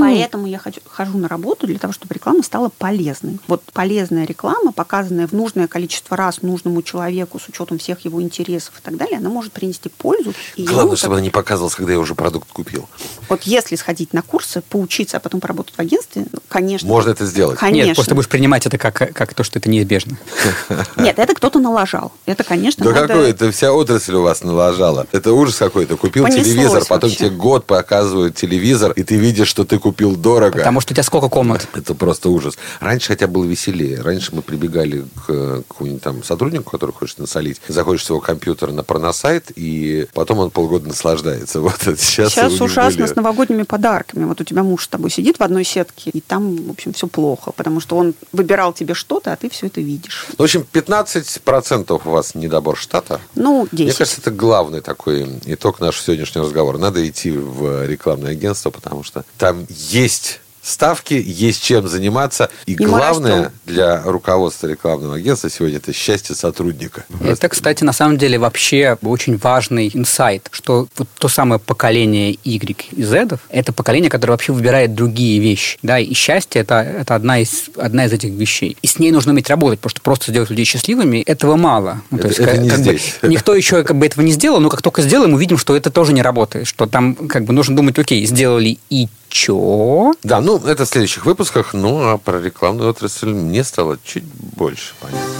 Поэтому 0.00 0.46
я 0.46 0.58
хожу, 0.58 0.80
хожу 0.86 1.18
на 1.18 1.28
работу 1.28 1.66
для 1.66 1.78
того, 1.78 1.92
чтобы 1.92 2.14
реклама 2.14 2.42
стала 2.42 2.70
полезной. 2.70 3.38
Вот 3.46 3.62
полезная 3.72 4.26
реклама, 4.26 4.72
показанная 4.72 5.26
в 5.26 5.32
нужное 5.32 5.68
количество 5.68 6.16
раз 6.16 6.42
нужным 6.42 6.71
каждому 6.72 6.82
человеку 6.82 7.38
с 7.38 7.48
учетом 7.48 7.78
всех 7.78 8.04
его 8.04 8.22
интересов 8.22 8.74
и 8.78 8.82
так 8.82 8.96
далее, 8.96 9.18
она 9.18 9.28
может 9.28 9.52
принести 9.52 9.88
пользу. 9.88 10.32
И 10.56 10.64
Главное, 10.64 10.84
ему, 10.86 10.96
чтобы 10.96 11.12
как... 11.12 11.18
она 11.18 11.20
не 11.20 11.30
показывалась, 11.30 11.74
когда 11.74 11.92
я 11.92 11.98
уже 11.98 12.14
продукт 12.14 12.50
купил. 12.52 12.88
Вот 13.28 13.42
если 13.42 13.76
сходить 13.76 14.12
на 14.12 14.22
курсы, 14.22 14.62
поучиться, 14.68 15.18
а 15.18 15.20
потом 15.20 15.40
поработать 15.40 15.74
в 15.76 15.80
агентстве, 15.80 16.26
ну, 16.32 16.38
конечно. 16.48 16.88
Можно 16.88 17.10
это 17.10 17.26
сделать. 17.26 17.58
Конечно. 17.58 17.88
Нет, 17.88 17.96
просто 17.96 18.14
будешь 18.14 18.28
принимать 18.28 18.66
это 18.66 18.78
как, 18.78 18.94
как 18.94 19.34
то, 19.34 19.44
что 19.44 19.58
это 19.58 19.68
неизбежно. 19.68 20.18
Нет, 20.96 21.18
это 21.18 21.34
кто-то 21.34 21.58
налажал. 21.58 22.12
Это, 22.26 22.44
конечно, 22.44 22.84
Да 22.84 22.92
какой? 22.92 23.30
Это 23.30 23.50
вся 23.50 23.72
отрасль 23.72 24.14
у 24.14 24.22
вас 24.22 24.42
налажала. 24.42 25.06
Это 25.12 25.32
ужас 25.32 25.56
какой-то. 25.56 25.96
Купил 25.96 26.26
телевизор, 26.28 26.84
потом 26.88 27.10
тебе 27.10 27.30
год 27.30 27.66
показывают 27.66 28.36
телевизор, 28.36 28.92
и 28.92 29.02
ты 29.02 29.16
видишь, 29.16 29.48
что 29.48 29.64
ты 29.64 29.78
купил 29.78 30.16
дорого. 30.16 30.58
Потому 30.58 30.80
что 30.80 30.92
у 30.92 30.94
тебя 30.94 31.02
сколько 31.02 31.28
комнат? 31.28 31.68
Это 31.74 31.94
просто 31.94 32.30
ужас. 32.30 32.56
Раньше 32.80 33.08
хотя 33.08 33.26
было 33.26 33.44
веселее. 33.44 34.00
Раньше 34.00 34.34
мы 34.34 34.42
прибегали 34.42 35.04
к 35.26 35.62
какому-нибудь 35.68 36.02
там 36.02 36.22
сотруднику, 36.24 36.61
сотруднику, 36.62 36.70
который 36.70 36.92
хочет 36.92 37.18
насолить, 37.18 37.60
заходишь 37.68 38.04
в 38.04 38.10
его 38.10 38.20
компьютер 38.20 38.72
на 38.72 38.82
порносайт, 38.82 39.52
и 39.56 40.06
потом 40.14 40.38
он 40.38 40.50
полгода 40.50 40.88
наслаждается. 40.88 41.60
Вот 41.72 41.80
сейчас 41.98 42.32
сейчас 42.32 42.60
ужасно 42.60 43.02
были... 43.02 43.12
с 43.12 43.16
новогодними 43.16 43.62
подарками. 43.62 44.24
Вот 44.24 44.40
у 44.40 44.44
тебя 44.44 44.62
муж 44.62 44.84
с 44.84 44.88
тобой 44.88 45.10
сидит 45.10 45.38
в 45.38 45.42
одной 45.42 45.64
сетке, 45.64 46.10
и 46.10 46.20
там, 46.20 46.56
в 46.56 46.70
общем, 46.70 46.92
все 46.92 47.06
плохо, 47.06 47.52
потому 47.52 47.80
что 47.80 47.96
он 47.96 48.14
выбирал 48.32 48.72
тебе 48.72 48.94
что-то, 48.94 49.32
а 49.32 49.36
ты 49.36 49.48
все 49.48 49.66
это 49.66 49.80
видишь. 49.80 50.26
В 50.36 50.42
общем, 50.42 50.66
15% 50.72 52.02
у 52.04 52.10
вас 52.10 52.34
недобор 52.34 52.76
штата. 52.76 53.20
Ну, 53.34 53.68
10. 53.72 53.84
Мне 53.86 53.92
кажется, 53.94 54.20
это 54.20 54.30
главный 54.30 54.80
такой 54.80 55.26
итог 55.46 55.80
нашего 55.80 56.04
сегодняшнего 56.04 56.44
разговора. 56.44 56.78
Надо 56.78 57.08
идти 57.08 57.30
в 57.30 57.86
рекламное 57.86 58.32
агентство, 58.32 58.70
потому 58.70 59.02
что 59.02 59.24
там 59.38 59.66
есть 59.68 60.41
ставки, 60.62 61.14
есть 61.14 61.62
чем 61.62 61.88
заниматься. 61.88 62.48
И, 62.66 62.72
и 62.72 62.76
главное 62.76 63.52
для 63.66 64.02
руководства 64.02 64.68
рекламного 64.68 65.16
агентства 65.16 65.50
сегодня 65.50 65.78
это 65.78 65.92
счастье 65.92 66.34
сотрудника. 66.34 67.04
Это, 67.24 67.48
кстати, 67.48 67.84
на 67.84 67.92
самом 67.92 68.18
деле 68.18 68.38
вообще 68.38 68.96
очень 69.02 69.36
важный 69.36 69.90
инсайт, 69.92 70.48
что 70.52 70.86
вот 70.96 71.08
то 71.18 71.28
самое 71.28 71.58
поколение 71.58 72.38
Y 72.44 72.86
и 72.92 73.02
Z 73.02 73.38
это 73.48 73.72
поколение, 73.72 74.10
которое 74.10 74.32
вообще 74.32 74.52
выбирает 74.52 74.94
другие 74.94 75.38
вещи. 75.40 75.78
Да, 75.82 75.98
и 75.98 76.14
счастье 76.14 76.62
это, 76.62 76.76
это 76.76 77.14
одна, 77.14 77.40
из, 77.40 77.70
одна 77.76 78.06
из 78.06 78.12
этих 78.12 78.30
вещей. 78.30 78.76
И 78.82 78.86
с 78.86 78.98
ней 78.98 79.10
нужно 79.10 79.32
уметь 79.32 79.50
работать, 79.50 79.80
потому 79.80 79.90
что 79.90 80.00
просто 80.00 80.30
сделать 80.30 80.50
людей 80.50 80.64
счастливыми 80.64 81.18
этого 81.18 81.56
мало. 81.56 82.02
Ну, 82.10 82.18
это, 82.18 82.22
то 82.22 82.28
есть, 82.28 82.40
это 82.40 82.50
как, 82.50 82.60
не 82.60 82.70
как 82.70 82.78
здесь. 82.78 83.18
Бы, 83.20 83.28
никто 83.28 83.54
еще 83.54 83.82
как 83.84 83.96
бы 83.96 84.06
этого 84.06 84.24
не 84.24 84.32
сделал, 84.32 84.60
но 84.60 84.68
как 84.68 84.82
только 84.82 85.02
сделаем, 85.02 85.34
увидим, 85.34 85.58
что 85.58 85.76
это 85.76 85.90
тоже 85.90 86.12
не 86.12 86.22
работает, 86.22 86.66
что 86.66 86.86
там 86.86 87.14
как 87.14 87.44
бы 87.44 87.52
нужно 87.52 87.76
думать, 87.76 87.98
окей, 87.98 88.24
сделали 88.26 88.78
и 88.90 89.08
чё? 89.32 90.12
Да, 90.22 90.40
ну, 90.40 90.58
это 90.58 90.84
в 90.84 90.88
следующих 90.88 91.26
выпусках. 91.26 91.74
Ну, 91.74 92.08
а 92.08 92.18
про 92.18 92.40
рекламную 92.40 92.90
отрасль 92.90 93.30
мне 93.30 93.64
стало 93.64 93.98
чуть 94.04 94.24
больше 94.24 94.94
понятно. 95.00 95.32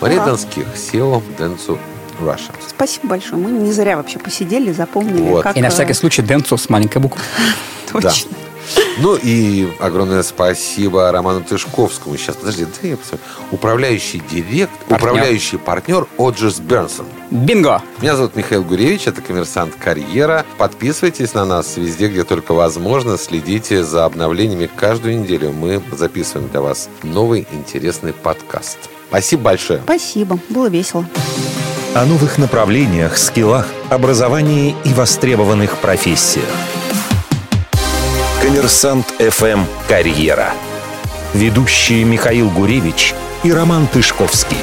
Мария 0.00 0.20
ага. 0.20 0.30
Донских, 0.30 0.66
SEO 0.74 1.22
Dentsu 1.38 1.78
Russia. 2.20 2.52
Спасибо 2.68 3.08
большое. 3.08 3.42
Мы 3.42 3.50
не 3.50 3.72
зря 3.72 3.96
вообще 3.96 4.18
посидели, 4.18 4.72
запомнили. 4.72 5.22
Вот. 5.22 5.42
Как... 5.42 5.56
И 5.56 5.60
на 5.60 5.70
всякий 5.70 5.94
случай 5.94 6.22
Денцу 6.22 6.56
с 6.56 6.68
маленькой 6.68 6.98
буквы. 6.98 7.20
Точно. 7.92 8.30
Ну 8.98 9.16
и 9.16 9.68
огромное 9.80 10.22
спасибо 10.22 11.10
Роману 11.10 11.42
Тышковскому. 11.42 12.16
Сейчас, 12.16 12.36
подожди, 12.36 12.64
да 12.64 12.88
я 12.88 12.96
посмотрю. 12.96 13.26
Управляющий 13.50 14.22
директор, 14.30 14.78
партнер. 14.88 14.96
управляющий 14.96 15.56
партнер 15.56 16.06
Оджис 16.18 16.60
Бернсон. 16.60 17.06
Бинго! 17.30 17.82
Меня 18.00 18.16
зовут 18.16 18.36
Михаил 18.36 18.62
Гуревич, 18.62 19.06
это 19.06 19.22
коммерсант 19.22 19.74
«Карьера». 19.74 20.44
Подписывайтесь 20.58 21.34
на 21.34 21.44
нас 21.44 21.76
везде, 21.76 22.08
где 22.08 22.24
только 22.24 22.52
возможно. 22.52 23.16
Следите 23.16 23.84
за 23.84 24.04
обновлениями 24.04 24.68
каждую 24.74 25.20
неделю. 25.20 25.52
Мы 25.52 25.82
записываем 25.92 26.48
для 26.48 26.60
вас 26.60 26.88
новый 27.02 27.46
интересный 27.52 28.12
подкаст. 28.12 28.78
Спасибо 29.08 29.42
большое. 29.42 29.80
Спасибо, 29.84 30.38
было 30.48 30.68
весело. 30.68 31.06
О 31.94 32.04
новых 32.04 32.38
направлениях, 32.38 33.16
скиллах, 33.18 33.66
образовании 33.88 34.76
и 34.84 34.92
востребованных 34.92 35.78
профессиях. 35.78 36.44
Коммерсант 38.60 39.06
ФМ 39.18 39.64
«Карьера». 39.88 40.52
Ведущие 41.32 42.04
Михаил 42.04 42.50
Гуревич 42.50 43.14
и 43.42 43.50
Роман 43.50 43.86
Тышковский. 43.86 44.58